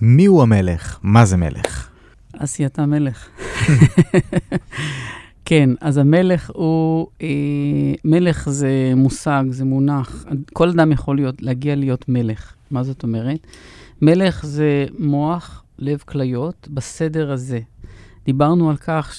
[0.00, 0.98] מי הוא המלך?
[1.02, 1.88] מה זה מלך?
[2.32, 3.28] עשיית המלך.
[5.44, 7.28] כן, אז המלך הוא, אה,
[8.04, 10.24] מלך זה מושג, זה מונח.
[10.52, 12.54] כל אדם יכול להיות, להגיע להיות מלך.
[12.70, 13.46] מה זאת אומרת?
[14.02, 17.60] מלך זה מוח, לב כליות, בסדר הזה.
[18.24, 19.14] דיברנו על כך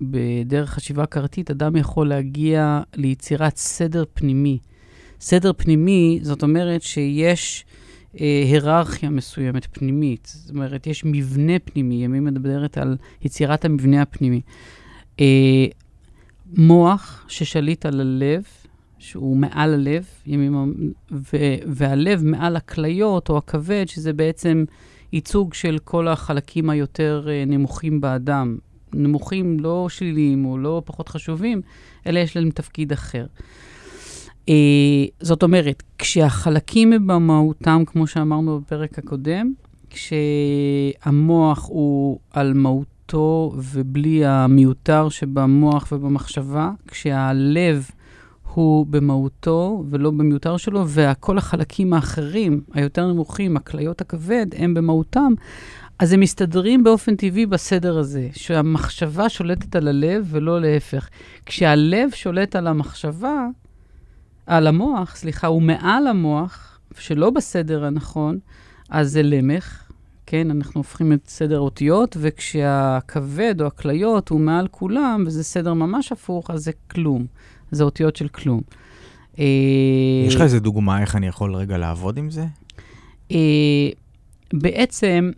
[0.00, 4.58] בדרך חשיבה הכרתית, אדם יכול להגיע ליצירת סדר פנימי.
[5.20, 7.64] סדר פנימי, זאת אומרת שיש
[8.20, 10.32] אה, היררכיה מסוימת פנימית.
[10.34, 14.40] זאת אומרת, יש מבנה פנימי, ימי מדברת על יצירת המבנה הפנימי.
[15.20, 15.66] אה,
[16.56, 18.42] מוח ששליט על הלב,
[18.98, 24.64] שהוא מעל הלב, ימים, ו, והלב מעל הכליות או הכבד, שזה בעצם
[25.12, 28.58] ייצוג של כל החלקים היותר אה, נמוכים באדם.
[28.94, 31.60] נמוכים, לא שליליים או לא פחות חשובים,
[32.06, 33.26] אלא יש להם תפקיד אחר.
[34.46, 34.50] Uh,
[35.20, 39.52] זאת אומרת, כשהחלקים הם במהותם, כמו שאמרנו בפרק הקודם,
[39.90, 47.90] כשהמוח הוא על מהותו ובלי המיותר שבמוח ובמחשבה, כשהלב
[48.58, 55.32] הוא במהותו ולא במיותר שלו, וכל החלקים האחרים, היותר נמוכים, הכליות הכבד, הם במהותם,
[55.98, 61.08] אז הם מסתדרים באופן טבעי בסדר הזה, שהמחשבה שולטת על הלב ולא להפך.
[61.46, 63.46] כשהלב שולט על המחשבה,
[64.46, 68.38] על המוח, סליחה, הוא מעל המוח, שלא בסדר הנכון,
[68.90, 69.82] אז זה למך,
[70.26, 76.12] כן, אנחנו הופכים את סדר האותיות, וכשהכבד או הכליות הוא מעל כולם, וזה סדר ממש
[76.12, 77.26] הפוך, אז זה כלום.
[77.70, 78.60] זה אותיות של כלום.
[79.38, 79.44] אה,
[80.26, 82.44] יש לך איזה דוגמה איך אני יכול רגע לעבוד עם זה?
[83.32, 83.88] אה,
[84.52, 85.30] בעצם,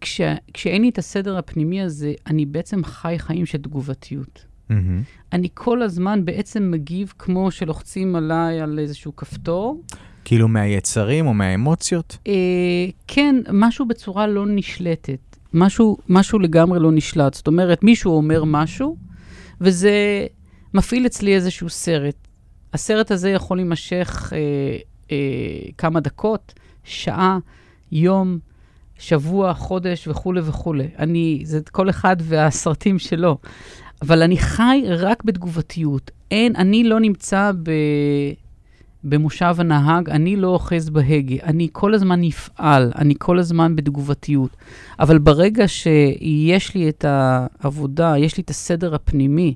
[0.00, 0.20] כש,
[0.54, 4.44] כשאין לי את הסדר הפנימי הזה, אני בעצם חי חיים של תגובתיות.
[4.70, 4.74] Mm-hmm.
[5.32, 9.82] אני כל הזמן בעצם מגיב כמו שלוחצים עליי על איזשהו כפתור.
[10.24, 12.18] כאילו מהיצרים או מהאמוציות?
[12.26, 12.32] אה,
[13.06, 15.36] כן, משהו בצורה לא נשלטת.
[15.54, 17.34] משהו, משהו לגמרי לא נשלט.
[17.34, 18.96] זאת אומרת, מישהו אומר משהו,
[19.60, 20.26] וזה
[20.76, 22.14] מפעיל אצלי איזשהו סרט.
[22.72, 24.38] הסרט הזה יכול להימשך אה,
[25.10, 25.16] אה,
[25.78, 26.54] כמה דקות,
[26.84, 27.38] שעה,
[27.92, 28.38] יום,
[28.98, 30.88] שבוע, חודש וכולי וכולי.
[30.98, 33.38] אני, זה כל אחד והסרטים שלו.
[34.02, 36.10] אבל אני חי רק בתגובתיות.
[36.30, 37.70] אין, אני לא נמצא ב...
[39.04, 44.56] במושב הנהג, אני לא אוחז בהגה, אני כל הזמן נפעל, אני כל הזמן בתגובתיות.
[45.00, 49.54] אבל ברגע שיש לי את העבודה, יש לי את הסדר הפנימי,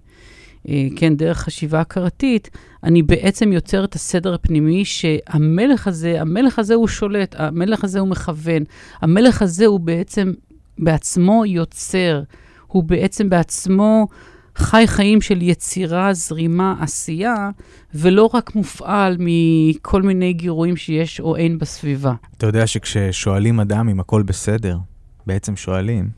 [0.96, 2.50] כן, דרך חשיבה הכרתית,
[2.84, 8.08] אני בעצם יוצר את הסדר הפנימי שהמלך הזה, המלך הזה הוא שולט, המלך הזה הוא
[8.08, 8.62] מכוון,
[9.00, 10.32] המלך הזה הוא בעצם
[10.78, 12.22] בעצמו יוצר,
[12.66, 14.08] הוא בעצם בעצמו
[14.56, 17.50] חי חיים של יצירה, זרימה, עשייה,
[17.94, 22.14] ולא רק מופעל מכל מיני גירויים שיש או אין בסביבה.
[22.36, 24.78] אתה יודע שכששואלים אדם אם הכל בסדר,
[25.26, 26.10] בעצם שואלים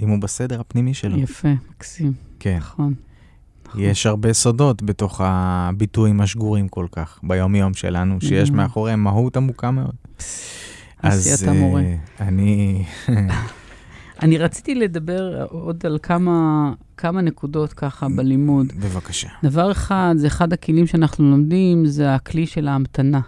[0.00, 1.18] אם הוא בסדר הפנימי שלו.
[1.18, 2.12] יפה, מקסים.
[2.40, 2.56] כן.
[2.56, 2.94] נכון.
[3.74, 8.52] יש הרבה סודות בתוך הביטויים השגורים כל כך, ביום-יום שלנו, שיש mm-hmm.
[8.52, 9.94] מאחוריהם מהות עמוקה מאוד.
[11.02, 11.46] אז.
[11.48, 12.84] Uh, אני...
[14.22, 18.66] אני רציתי לדבר עוד על כמה, כמה נקודות ככה בלימוד.
[18.80, 19.28] בבקשה.
[19.42, 23.20] דבר אחד, זה אחד הכלים שאנחנו לומדים, זה הכלי של ההמתנה.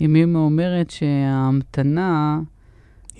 [0.00, 2.40] ימימה אומרת שההמתנה...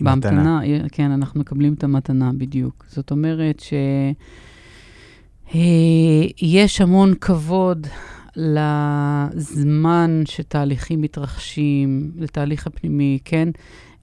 [0.00, 0.88] בהמתנה, מתנה.
[0.92, 2.84] כן, אנחנו מקבלים את המתנה, בדיוק.
[2.88, 3.72] זאת אומרת ש...
[3.72, 4.12] אה,
[6.42, 7.86] יש המון כבוד
[8.36, 13.48] לזמן שתהליכים מתרחשים, לתהליך הפנימי, כן?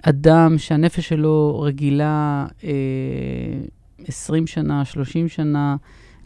[0.01, 2.69] אדם שהנפש שלו רגילה אה,
[4.07, 5.75] 20 שנה, 30 שנה,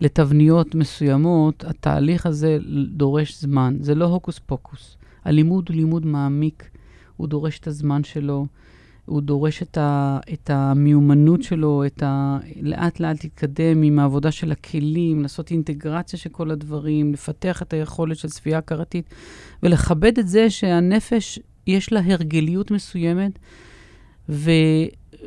[0.01, 2.57] לתבניות מסוימות, התהליך הזה
[2.87, 3.77] דורש זמן.
[3.79, 4.97] זה לא הוקוס פוקוס.
[5.25, 6.69] הלימוד הוא לימוד מעמיק,
[7.17, 8.45] הוא דורש את הזמן שלו.
[9.11, 12.37] הוא דורש את, ה, את המיומנות שלו, את ה...
[12.61, 18.17] לאט לאט להתקדם עם העבודה של הכלים, לעשות אינטגרציה של כל הדברים, לפתח את היכולת
[18.17, 19.05] של צפייה הכרתית,
[19.63, 23.39] ולכבד את זה שהנפש, יש לה הרגליות מסוימת,
[24.29, 24.51] ו,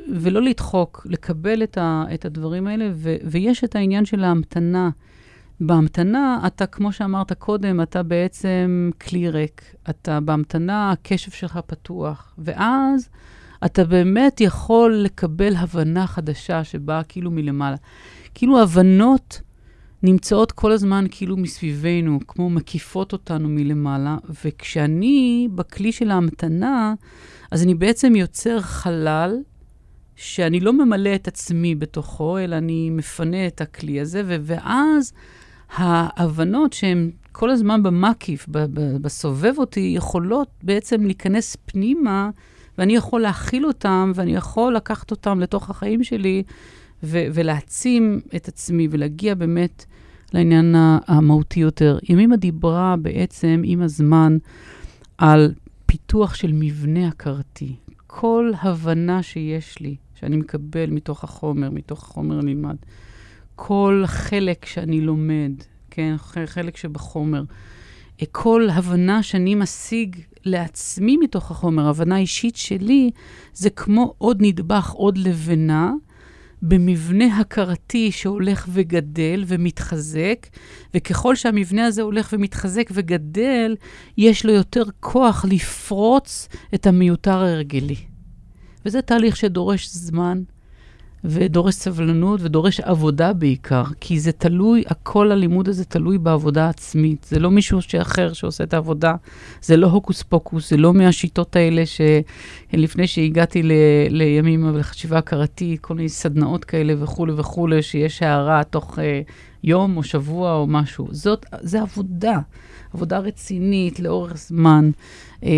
[0.09, 4.91] ולא לדחוק, לקבל את, ה, את הדברים האלה, ו, ויש את העניין של ההמתנה.
[5.61, 9.62] בהמתנה, אתה, כמו שאמרת קודם, אתה בעצם כלי ריק.
[9.91, 12.35] אתה בהמתנה, הקשב שלך פתוח.
[12.39, 13.09] ואז
[13.66, 17.76] אתה באמת יכול לקבל הבנה חדשה שבאה כאילו מלמעלה.
[18.34, 19.40] כאילו הבנות
[20.02, 26.94] נמצאות כל הזמן כאילו מסביבנו, כמו מקיפות אותנו מלמעלה, וכשאני בכלי של ההמתנה,
[27.50, 29.36] אז אני בעצם יוצר חלל
[30.16, 35.12] שאני לא ממלא את עצמי בתוכו, אלא אני מפנה את הכלי הזה, ואז
[35.76, 38.46] ההבנות שהן כל הזמן במקיף,
[39.00, 42.30] בסובב אותי, יכולות בעצם להיכנס פנימה
[42.79, 46.43] ואני יכול להכיל אותם, ואני יכול לקחת אותם לתוך החיים שלי,
[47.03, 49.85] ו- ולהעצים את עצמי, ולהגיע באמת
[50.33, 50.75] לעניין
[51.07, 51.99] המהותי יותר.
[52.09, 54.39] ימימה דיברה בעצם עם הזמן
[55.18, 55.55] על
[55.87, 57.77] פיתוח של מבנה הכרתי.
[58.07, 62.77] כל הבנה שיש לי, שאני מקבל מתוך החומר, מתוך החומר הנלמד,
[63.57, 65.53] כל חלק שאני לומד,
[65.91, 66.14] כן,
[66.47, 67.43] חלק שבחומר.
[68.32, 73.10] כל הבנה שאני משיג לעצמי מתוך החומר, הבנה אישית שלי,
[73.52, 75.92] זה כמו עוד נדבך, עוד לבנה,
[76.62, 80.46] במבנה הכרתי שהולך וגדל ומתחזק,
[80.94, 83.76] וככל שהמבנה הזה הולך ומתחזק וגדל,
[84.18, 87.96] יש לו יותר כוח לפרוץ את המיותר ההרגלי.
[88.86, 90.42] וזה תהליך שדורש זמן,
[91.25, 97.27] ודורש סבלנות ודורש עבודה בעיקר, כי זה תלוי, הכל הלימוד הזה תלוי בעבודה עצמית.
[97.29, 99.14] זה לא מישהו אחר שעושה את העבודה,
[99.62, 103.72] זה לא הוקוס פוקוס, זה לא מהשיטות האלה שלפני שהגעתי ל,
[104.09, 109.20] לימים ולחשיבה הכרתית, כל מיני סדנאות כאלה וכולי וכולי, שיש הערה תוך אה,
[109.64, 111.09] יום או שבוע או משהו.
[111.11, 112.39] זאת, זה עבודה,
[112.95, 114.91] עבודה רצינית לאורך זמן.
[115.45, 115.51] אה,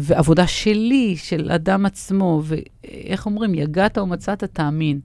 [0.00, 5.00] ועבודה שלי, של אדם עצמו, ואיך אומרים, יגעת ומצאת, תאמין.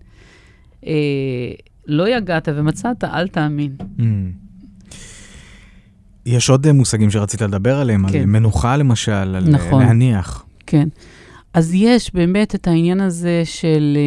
[0.87, 1.51] אה,
[1.87, 3.75] לא יגעת ומצאת, אל תאמין.
[3.79, 4.01] Mm.
[6.25, 8.19] יש עוד מושגים שרצית לדבר עליהם, כן.
[8.19, 9.83] על מנוחה למשל, על נכון.
[9.83, 10.45] להניח.
[10.65, 10.87] כן.
[11.53, 13.97] אז יש באמת את העניין הזה של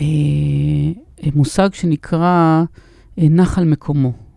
[0.00, 0.04] אה,
[1.24, 2.62] אה, מושג שנקרא
[3.18, 4.27] אה, נחל מקומו.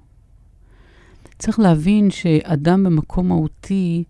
[1.42, 4.04] צריך להבין שאדם במקום מהותי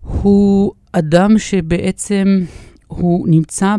[0.00, 2.44] הוא אדם שבעצם
[2.86, 3.76] הוא נמצא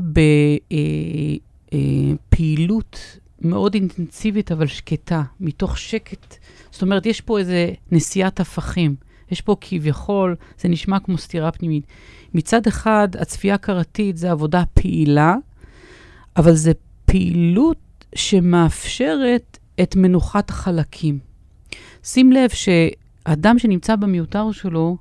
[1.71, 6.35] בפעילות אה, מאוד אינטנסיבית, אבל שקטה, מתוך שקט.
[6.71, 8.95] זאת אומרת, יש פה איזה נשיאת הפכים.
[9.31, 11.87] יש פה כביכול, זה נשמע כמו סתירה פנימית.
[12.33, 15.35] מצד אחד, הצפייה הכרתית זה עבודה פעילה,
[16.37, 16.71] אבל זה
[17.05, 21.34] פעילות שמאפשרת את מנוחת החלקים.
[22.05, 24.97] שים לב שאדם שנמצא במיותר שלו,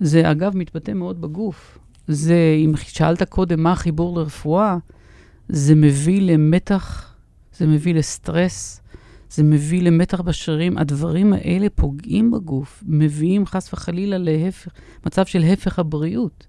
[0.00, 1.78] זה אגב מתבטא מאוד בגוף.
[2.08, 4.76] זה, אם שאלת קודם מה החיבור לרפואה,
[5.48, 7.14] זה מביא למתח,
[7.56, 8.80] זה מביא לסטרס,
[9.30, 10.78] זה מביא למתח בשרירים.
[10.78, 14.72] הדברים האלה פוגעים בגוף, מביאים חס וחלילה להפך,
[15.06, 16.46] מצב של הפך הבריאות.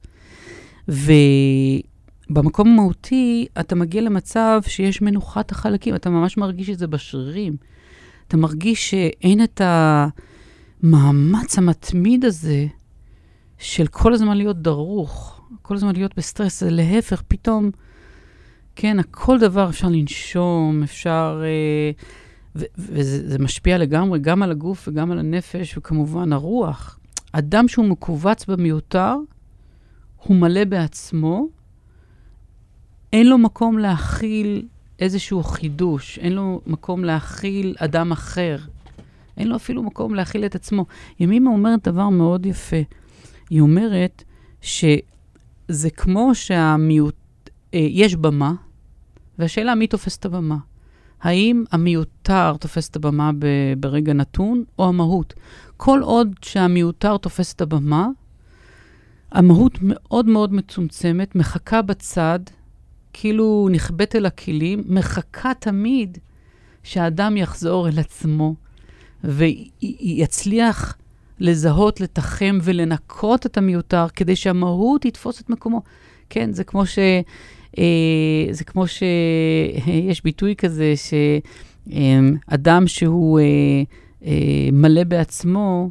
[0.87, 7.55] ובמקום המהותי, אתה מגיע למצב שיש מנוחת החלקים, אתה ממש מרגיש את זה בשרירים.
[8.27, 9.61] אתה מרגיש שאין את
[10.83, 12.65] המאמץ המתמיד הזה
[13.57, 17.71] של כל הזמן להיות דרוך, כל הזמן להיות בסטרס, זה להפך, פתאום,
[18.75, 21.41] כן, הכל דבר אפשר לנשום, אפשר...
[21.45, 21.91] אה,
[22.77, 26.99] וזה משפיע לגמרי גם על הגוף וגם על הנפש, וכמובן הרוח.
[27.31, 29.15] אדם שהוא מכווץ במיותר,
[30.17, 31.47] הוא מלא בעצמו,
[33.13, 34.67] אין לו מקום להכיל
[34.99, 38.57] איזשהו חידוש, אין לו מקום להכיל אדם אחר.
[39.37, 40.85] אין לו אפילו מקום להכיל את עצמו.
[41.19, 42.81] ימימה אומרת דבר מאוד יפה.
[43.49, 44.23] היא אומרת
[44.61, 47.15] שזה כמו שהמיעוט,
[47.73, 48.53] אה, יש במה,
[49.39, 50.57] והשאלה מי תופס את הבמה.
[51.21, 53.45] האם המיותר תופס את הבמה ב,
[53.77, 55.33] ברגע נתון, או המהות?
[55.77, 58.07] כל עוד שהמיותר תופס את הבמה,
[59.31, 62.39] המהות מאוד מאוד מצומצמת, מחכה בצד,
[63.19, 66.17] כאילו נכבאת אל הכלים, מחכה תמיד
[66.83, 68.55] שהאדם יחזור אל עצמו
[69.23, 70.97] ויצליח
[71.39, 75.81] לזהות, לתחם ולנקות את המיותר כדי שהמהות יתפוס את מקומו.
[76.29, 76.99] כן, זה כמו ש...
[77.77, 77.83] אה,
[78.51, 80.93] זה כמו שיש ביטוי כזה,
[81.87, 83.45] שאדם שהוא אה,
[84.25, 85.89] אה, מלא בעצמו,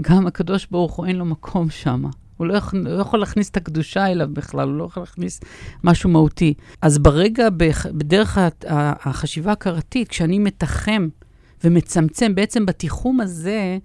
[0.00, 2.04] גם הקדוש ברוך הוא אין לו מקום שם.
[2.38, 5.40] הוא לא יכול, לא יכול להכניס את הקדושה אליו בכלל, הוא לא יכול להכניס
[5.84, 6.54] משהו מהותי.
[6.82, 7.48] אז ברגע,
[7.92, 8.38] בדרך
[9.04, 11.08] החשיבה הכרתית, כשאני מתחם
[11.64, 13.78] ומצמצם, בעצם בתיחום הזה,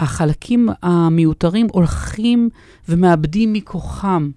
[0.00, 2.48] החלקים המיותרים הולכים
[2.88, 4.30] ומאבדים מכוחם.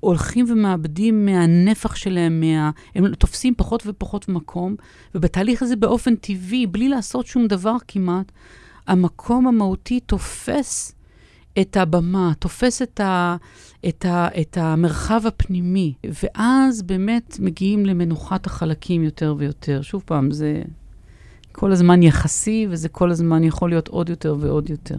[0.00, 2.70] הולכים ומאבדים מהנפח שלהם, מה...
[2.94, 4.76] הם תופסים פחות ופחות מקום,
[5.14, 8.32] ובתהליך הזה באופן טבעי, בלי לעשות שום דבר כמעט,
[8.86, 10.95] המקום המהותי תופס
[11.60, 13.36] את הבמה, תופס את, ה,
[13.88, 19.82] את, ה, את המרחב הפנימי, ואז באמת מגיעים למנוחת החלקים יותר ויותר.
[19.82, 20.62] שוב פעם, זה
[21.52, 24.96] כל הזמן יחסי, וזה כל הזמן יכול להיות עוד יותר ועוד יותר.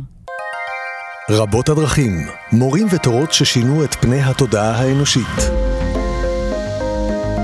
[1.29, 2.11] רבות הדרכים,
[2.51, 5.51] מורים ותורות ששינו את פני התודעה האנושית.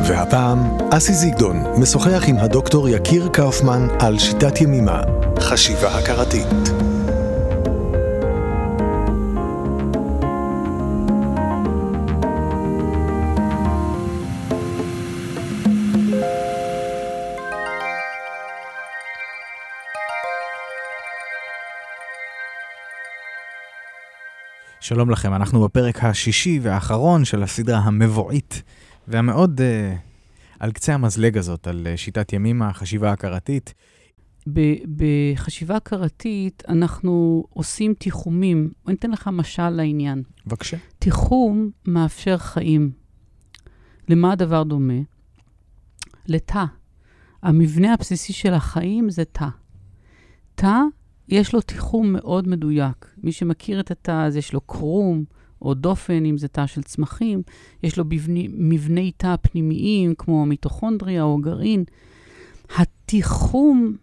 [0.08, 0.60] והפעם,
[0.92, 5.02] אסי זיגדון משוחח עם הדוקטור יקיר קאופמן על שיטת ימימה,
[5.40, 6.93] חשיבה הכרתית.
[24.84, 28.64] שלום לכם, אנחנו בפרק השישי והאחרון של הסדרה המבועית
[29.08, 29.98] והמאוד uh,
[30.60, 33.74] על קצה המזלג הזאת, על אה, שיטת ימימה, החשיבה ההכרתית.
[34.96, 38.72] בחשיבה הכרתית אנחנו עושים תיחומים.
[38.88, 40.24] אני אתן לך משל לעניין.
[40.48, 40.78] בבקשה.
[41.00, 42.92] תיחום מאפשר חיים.
[44.10, 45.02] למה הדבר דומה?
[46.28, 46.64] לתא.
[47.44, 49.48] המבנה הבסיסי של החיים זה תא.
[50.56, 50.78] תא,
[51.30, 53.16] יש לו תיחום מאוד מדויק.
[53.24, 55.24] מי שמכיר את התא, אז יש לו קרום
[55.62, 57.42] או דופן, אם זה תא של צמחים.
[57.84, 58.04] יש לו
[58.54, 61.84] מבני, תא פנימיים, כמו מיטוכונדריה או גרעין.
[62.78, 63.96] התיחום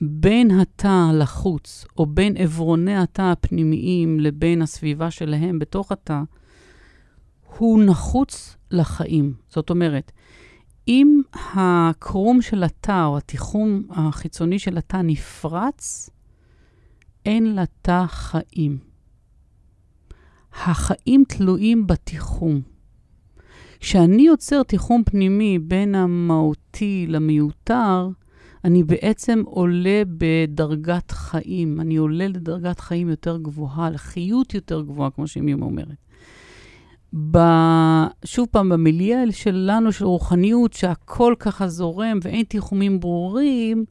[0.00, 6.20] בין התא לחוץ, או בין עברוני התא הפנימיים לבין הסביבה שלהם בתוך התא,
[7.58, 9.34] הוא נחוץ לחיים.
[9.48, 10.12] זאת אומרת,
[10.88, 11.20] אם
[11.54, 16.10] הקרום של התא, או התיחום החיצוני של התא נפרץ,
[17.26, 18.78] אין לתא חיים.
[20.52, 22.60] החיים תלויים בתיחום.
[23.80, 28.08] כשאני יוצר תיחום פנימי בין המהותי למיותר,
[28.64, 31.80] אני בעצם עולה בדרגת חיים.
[31.80, 35.96] אני עולה לדרגת חיים יותר גבוהה, לחיות יותר גבוהה, כמו שימים אומרת.
[37.30, 37.38] ב...
[38.24, 43.84] שוב פעם, במיליה שלנו, של רוחניות, שהכל ככה זורם ואין תיחומים ברורים,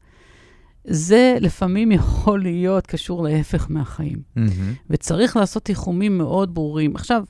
[0.84, 4.22] זה לפעמים יכול להיות קשור להפך מהחיים.
[4.36, 4.40] Mm-hmm.
[4.90, 6.96] וצריך לעשות תיחומים מאוד ברורים.
[6.96, 7.24] עכשיו,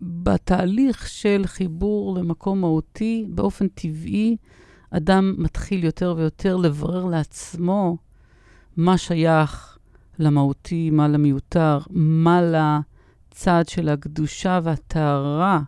[0.00, 4.36] בתהליך של חיבור למקום מהותי, באופן טבעי,
[4.90, 7.96] אדם מתחיל יותר ויותר לברר לעצמו
[8.76, 9.78] מה שייך
[10.18, 15.60] למהותי, מה למיותר, מה לצד של הקדושה והטהרה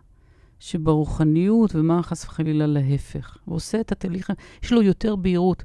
[0.59, 3.37] שברוחניות, ומה חס וחלילה להפך.
[3.45, 4.31] הוא עושה את התהליך,
[4.63, 5.63] יש לו יותר בהירות.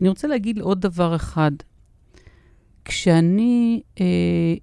[0.00, 1.52] אני רוצה להגיד עוד דבר אחד.
[2.84, 4.04] כשאני אה,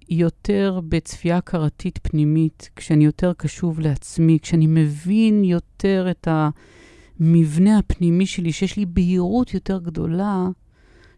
[0.08, 8.52] יותר בצפייה הכרתית פנימית, כשאני יותר קשוב לעצמי, כשאני מבין יותר את המבנה הפנימי שלי,
[8.52, 10.48] שיש לי בהירות יותר גדולה,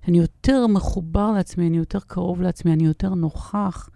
[0.06, 3.90] שאני יותר מחובר לעצמי, אני יותר קרוב לעצמי, אני יותר נוכח,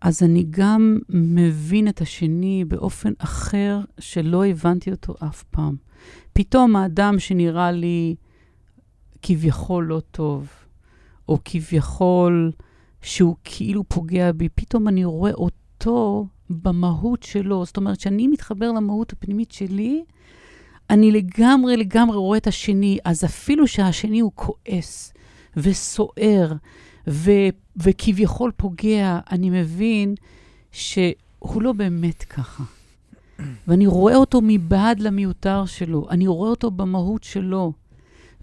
[0.00, 5.76] אז אני גם מבין את השני באופן אחר שלא הבנתי אותו אף פעם.
[6.32, 8.14] פתאום האדם שנראה לי
[9.22, 10.48] כביכול לא טוב,
[11.28, 12.52] או כביכול
[13.02, 17.64] שהוא כאילו פוגע בי, פתאום אני רואה אותו במהות שלו.
[17.64, 20.04] זאת אומרת, כשאני מתחבר למהות הפנימית שלי,
[20.90, 25.12] אני לגמרי לגמרי רואה את השני, אז אפילו שהשני הוא כועס
[25.56, 26.52] וסוער
[27.08, 30.14] ו- וכביכול פוגע, אני מבין
[30.72, 32.64] שהוא לא באמת ככה.
[33.68, 37.72] ואני רואה אותו מבעד למיותר שלו, אני רואה אותו במהות שלו.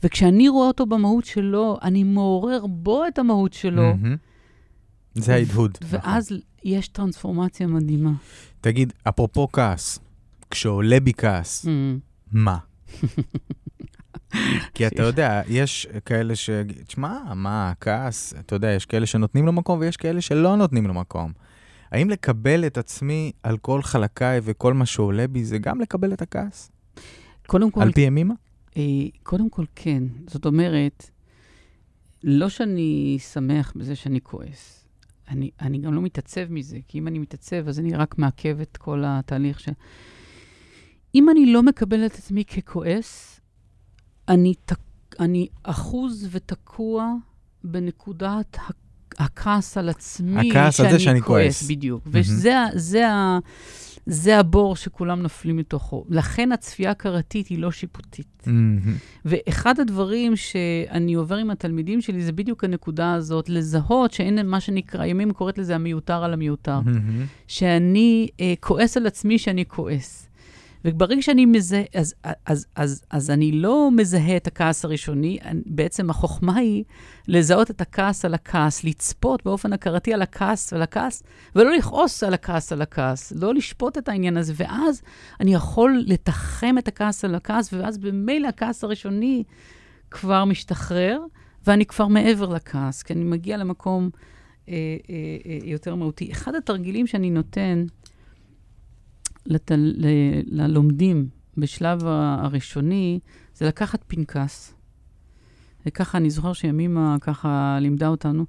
[0.03, 3.91] וכשאני רואה אותו במהות שלו, אני מעורר בו את המהות שלו.
[3.91, 4.17] Mm-hmm.
[5.13, 5.77] זה ההדהוד.
[5.81, 6.39] ואז נכון.
[6.63, 8.11] יש טרנספורמציה מדהימה.
[8.61, 9.99] תגיד, אפרופו כעס,
[10.49, 11.99] כשעולה בי כעס, mm-hmm.
[12.31, 12.57] מה?
[14.73, 16.49] כי אתה יודע, יש כאלה ש...
[16.87, 20.93] תשמע, מה, כעס, אתה יודע, יש כאלה שנותנים לו מקום ויש כאלה שלא נותנים לו
[20.93, 21.31] מקום.
[21.91, 26.21] האם לקבל את עצמי על כל חלקיי וכל מה שעולה בי, זה גם לקבל את
[26.21, 26.71] הכעס?
[27.47, 27.81] קודם כל...
[27.81, 28.33] על פי ימימה?
[28.77, 28.81] אה,
[29.23, 30.03] קודם כל, כן.
[30.27, 31.09] זאת אומרת,
[32.23, 34.85] לא שאני שמח בזה שאני כועס.
[35.29, 38.77] אני, אני גם לא מתעצב מזה, כי אם אני מתעצב, אז אני רק מעכב את
[38.77, 39.69] כל התהליך ש...
[41.15, 43.39] אם אני לא מקבל את עצמי ככועס,
[44.27, 44.53] אני,
[45.19, 47.13] אני אחוז ותקוע
[47.63, 48.57] בנקודת
[49.17, 51.63] הכעס על עצמי, הכעס על זה שאני כועס.
[51.63, 52.03] בדיוק.
[52.05, 52.09] Mm-hmm.
[52.11, 53.03] וזה זה,
[54.05, 56.05] זה הבור שכולם נופלים מתוכו.
[56.09, 58.43] לכן הצפייה ההכרתית היא לא שיפוטית.
[58.45, 58.89] Mm-hmm.
[59.25, 65.05] ואחד הדברים שאני עובר עם התלמידים שלי, זה בדיוק הנקודה הזאת, לזהות שאין מה שנקרא,
[65.05, 66.79] ימימה קוראת לזה המיותר על המיותר.
[66.85, 67.47] Mm-hmm.
[67.47, 70.29] שאני אה, כועס על עצמי שאני כועס.
[70.85, 76.09] וברגע שאני מזהה, אז, אז, אז, אז אז אני לא מזהה את הכעס הראשוני, בעצם
[76.09, 76.83] החוכמה היא
[77.27, 81.23] לזהות את הכעס על הכעס, לצפות באופן הכרתי על הכעס ועל הכעס,
[81.55, 85.01] ולא לכעוס על הכעס על הכעס, לא לשפוט את העניין הזה, ואז
[85.39, 89.43] אני יכול לתחם את הכעס על הכעס, ואז במילא הכעס הראשוני
[90.11, 91.19] כבר משתחרר,
[91.67, 94.09] ואני כבר מעבר לכעס, כי אני מגיע למקום
[94.69, 94.73] אה,
[95.09, 95.15] אה,
[95.45, 96.31] אה, יותר מהותי.
[96.31, 97.85] אחד התרגילים שאני נותן,
[99.45, 99.93] לתל...
[99.95, 100.07] ל...
[100.45, 101.27] ללומדים
[101.57, 103.19] בשלב הראשוני,
[103.55, 104.73] זה לקחת פנקס.
[105.85, 108.45] וככה, אני זוכר שימימה ככה לימדה אותנו,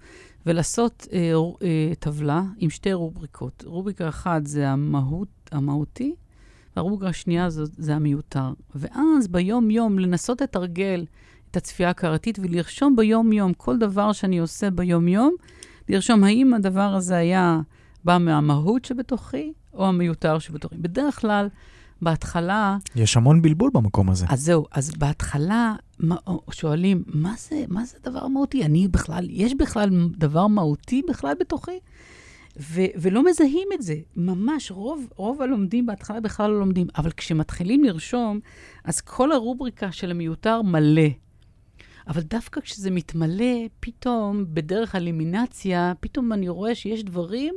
[0.47, 1.33] ולעשות אה,
[1.63, 3.65] אה, טבלה עם שתי רובריקות.
[3.67, 6.15] רובריקה אחת זה המהות, המהותי,
[6.77, 8.53] והרובריקה השנייה זה, זה המיותר.
[8.75, 11.05] ואז ביום-יום לנסות לתרגל
[11.51, 15.35] את הצפייה הכרתית ולרשום ביום-יום כל דבר שאני עושה ביום-יום,
[15.89, 17.61] לרשום האם הדבר הזה היה
[18.05, 20.77] בא מהמהות שבתוכי, או המיותר שבתוכי.
[20.77, 21.49] בדרך כלל,
[22.03, 22.77] בהתחלה...
[22.97, 24.27] יש המון בלבול במקום הזה.
[24.29, 26.17] אז זהו, אז בהתחלה מה,
[26.51, 28.65] שואלים, מה זה, מה זה דבר מהותי?
[28.65, 31.79] אני בכלל, יש בכלל דבר מהותי בכלל בתוכי?
[32.61, 33.97] ו, ולא מזהים את זה.
[34.17, 36.87] ממש, רוב, רוב הלומדים בהתחלה בכלל לא לומדים.
[36.97, 38.41] אבל כשמתחילים לרשום,
[38.85, 41.09] אז כל הרובריקה של המיותר מלא.
[42.09, 47.55] אבל דווקא כשזה מתמלא, פתאום, בדרך אלימינציה, פתאום אני רואה שיש דברים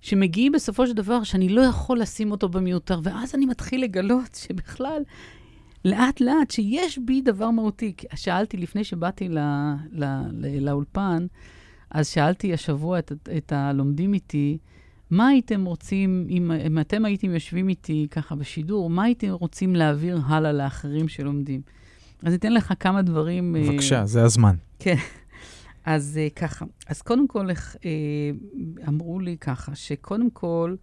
[0.00, 5.02] שמגיעים בסופו של דבר שאני לא יכול לשים אותו במיותר, ואז אני מתחיל לגלות שבכלל,
[5.84, 7.94] לאט-לאט, שיש בי דבר מהותי.
[8.14, 9.42] שאלתי לפני שבאתי לא,
[9.92, 11.26] לא, לא, לאולפן,
[11.90, 14.58] אז שאלתי השבוע את, את הלומדים איתי,
[15.10, 20.20] מה הייתם רוצים, אם, אם אתם הייתם יושבים איתי ככה בשידור, מה הייתם רוצים להעביר
[20.26, 21.60] הלאה לאחרים שלומדים?
[22.22, 23.56] אז אתן לך כמה דברים...
[23.56, 24.54] אה, בבקשה, uh, זה הזמן.
[24.78, 24.96] כן.
[25.86, 27.82] אז uh, ככה, אז קודם כל uh,
[28.88, 30.76] אמרו לי ככה, שקודם כל,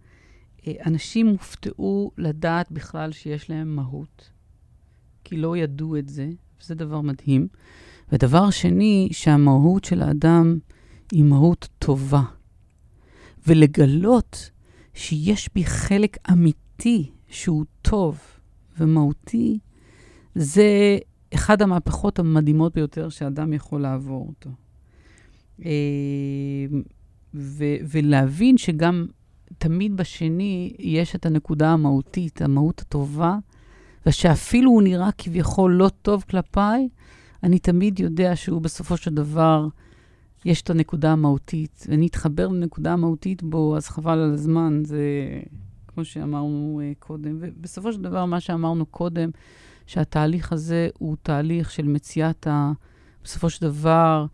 [0.58, 4.30] uh, אנשים הופתעו לדעת בכלל שיש להם מהות,
[5.24, 6.30] כי לא ידעו את זה,
[6.60, 7.48] וזה דבר מדהים.
[8.12, 10.58] ודבר שני, שהמהות של האדם
[11.12, 12.22] היא מהות טובה.
[13.46, 14.50] ולגלות
[14.94, 18.20] שיש בי חלק אמיתי שהוא טוב
[18.78, 19.58] ומהותי,
[20.34, 20.98] זה
[21.34, 24.50] אחד המהפכות המדהימות ביותר שאדם יכול לעבור אותו.
[25.64, 25.70] אה,
[27.34, 29.06] ו- ולהבין שגם
[29.58, 33.36] תמיד בשני יש את הנקודה המהותית, המהות הטובה,
[34.06, 36.88] ושאפילו הוא נראה כביכול לא טוב כלפיי,
[37.42, 39.68] אני תמיד יודע שהוא בסופו של דבר,
[40.44, 41.86] יש את הנקודה המהותית.
[41.88, 45.00] ואני אתחבר לנקודה המהותית בו, אז חבל על הזמן, זה
[45.88, 47.36] כמו שאמרנו uh, קודם.
[47.40, 49.30] ובסופו של דבר, מה שאמרנו קודם,
[49.86, 52.72] שהתהליך הזה הוא תהליך של מציאת ה...
[53.24, 54.26] בסופו של דבר,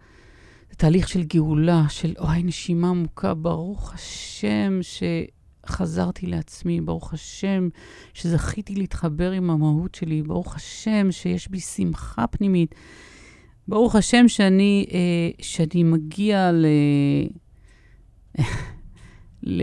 [0.70, 7.68] זה תהליך של גאולה, של אוי, נשימה עמוקה, ברוך השם שחזרתי לעצמי, ברוך השם
[8.14, 12.74] שזכיתי להתחבר עם המהות שלי, ברוך השם שיש בי שמחה פנימית,
[13.68, 16.66] ברוך השם שאני, אה, שאני מגיע ל...
[19.42, 19.62] ל...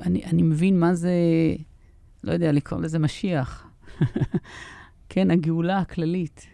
[0.00, 1.12] אני, אני מבין מה זה,
[2.24, 3.66] לא יודע, לקרוא לזה משיח.
[5.08, 6.46] כן, הגאולה הכללית.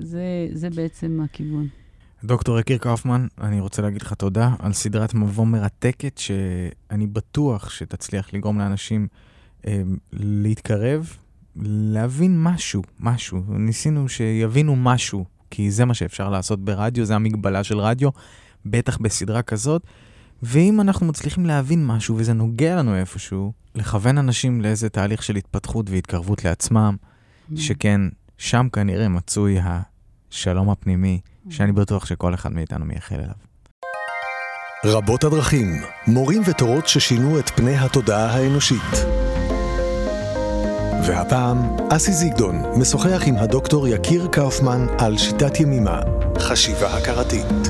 [0.00, 1.68] זה, זה בעצם הכיוון.
[2.24, 8.34] דוקטור יקיר קאופמן, אני רוצה להגיד לך תודה על סדרת מבוא מרתקת, שאני בטוח שתצליח
[8.34, 9.08] לגרום לאנשים
[9.66, 11.16] אה, להתקרב,
[11.66, 13.42] להבין משהו, משהו.
[13.48, 18.10] ניסינו שיבינו משהו, כי זה מה שאפשר לעשות ברדיו, זה המגבלה של רדיו,
[18.66, 19.82] בטח בסדרה כזאת.
[20.42, 25.90] ואם אנחנו מצליחים להבין משהו וזה נוגע לנו איפשהו, לכוון אנשים לאיזה תהליך של התפתחות
[25.90, 26.96] והתקרבות לעצמם,
[27.56, 28.00] שכן,
[28.38, 31.20] שם כנראה מצוי השלום הפנימי,
[31.50, 33.48] שאני בטוח שכל אחד מאיתנו מייחל אליו.
[34.84, 39.06] רבות הדרכים, מורים ותורות ששינו את פני התודעה האנושית.
[41.06, 46.00] והפעם, אסי זיגדון משוחח עם הדוקטור יקיר קאופמן על שיטת ימימה,
[46.38, 47.68] חשיבה הכרתית.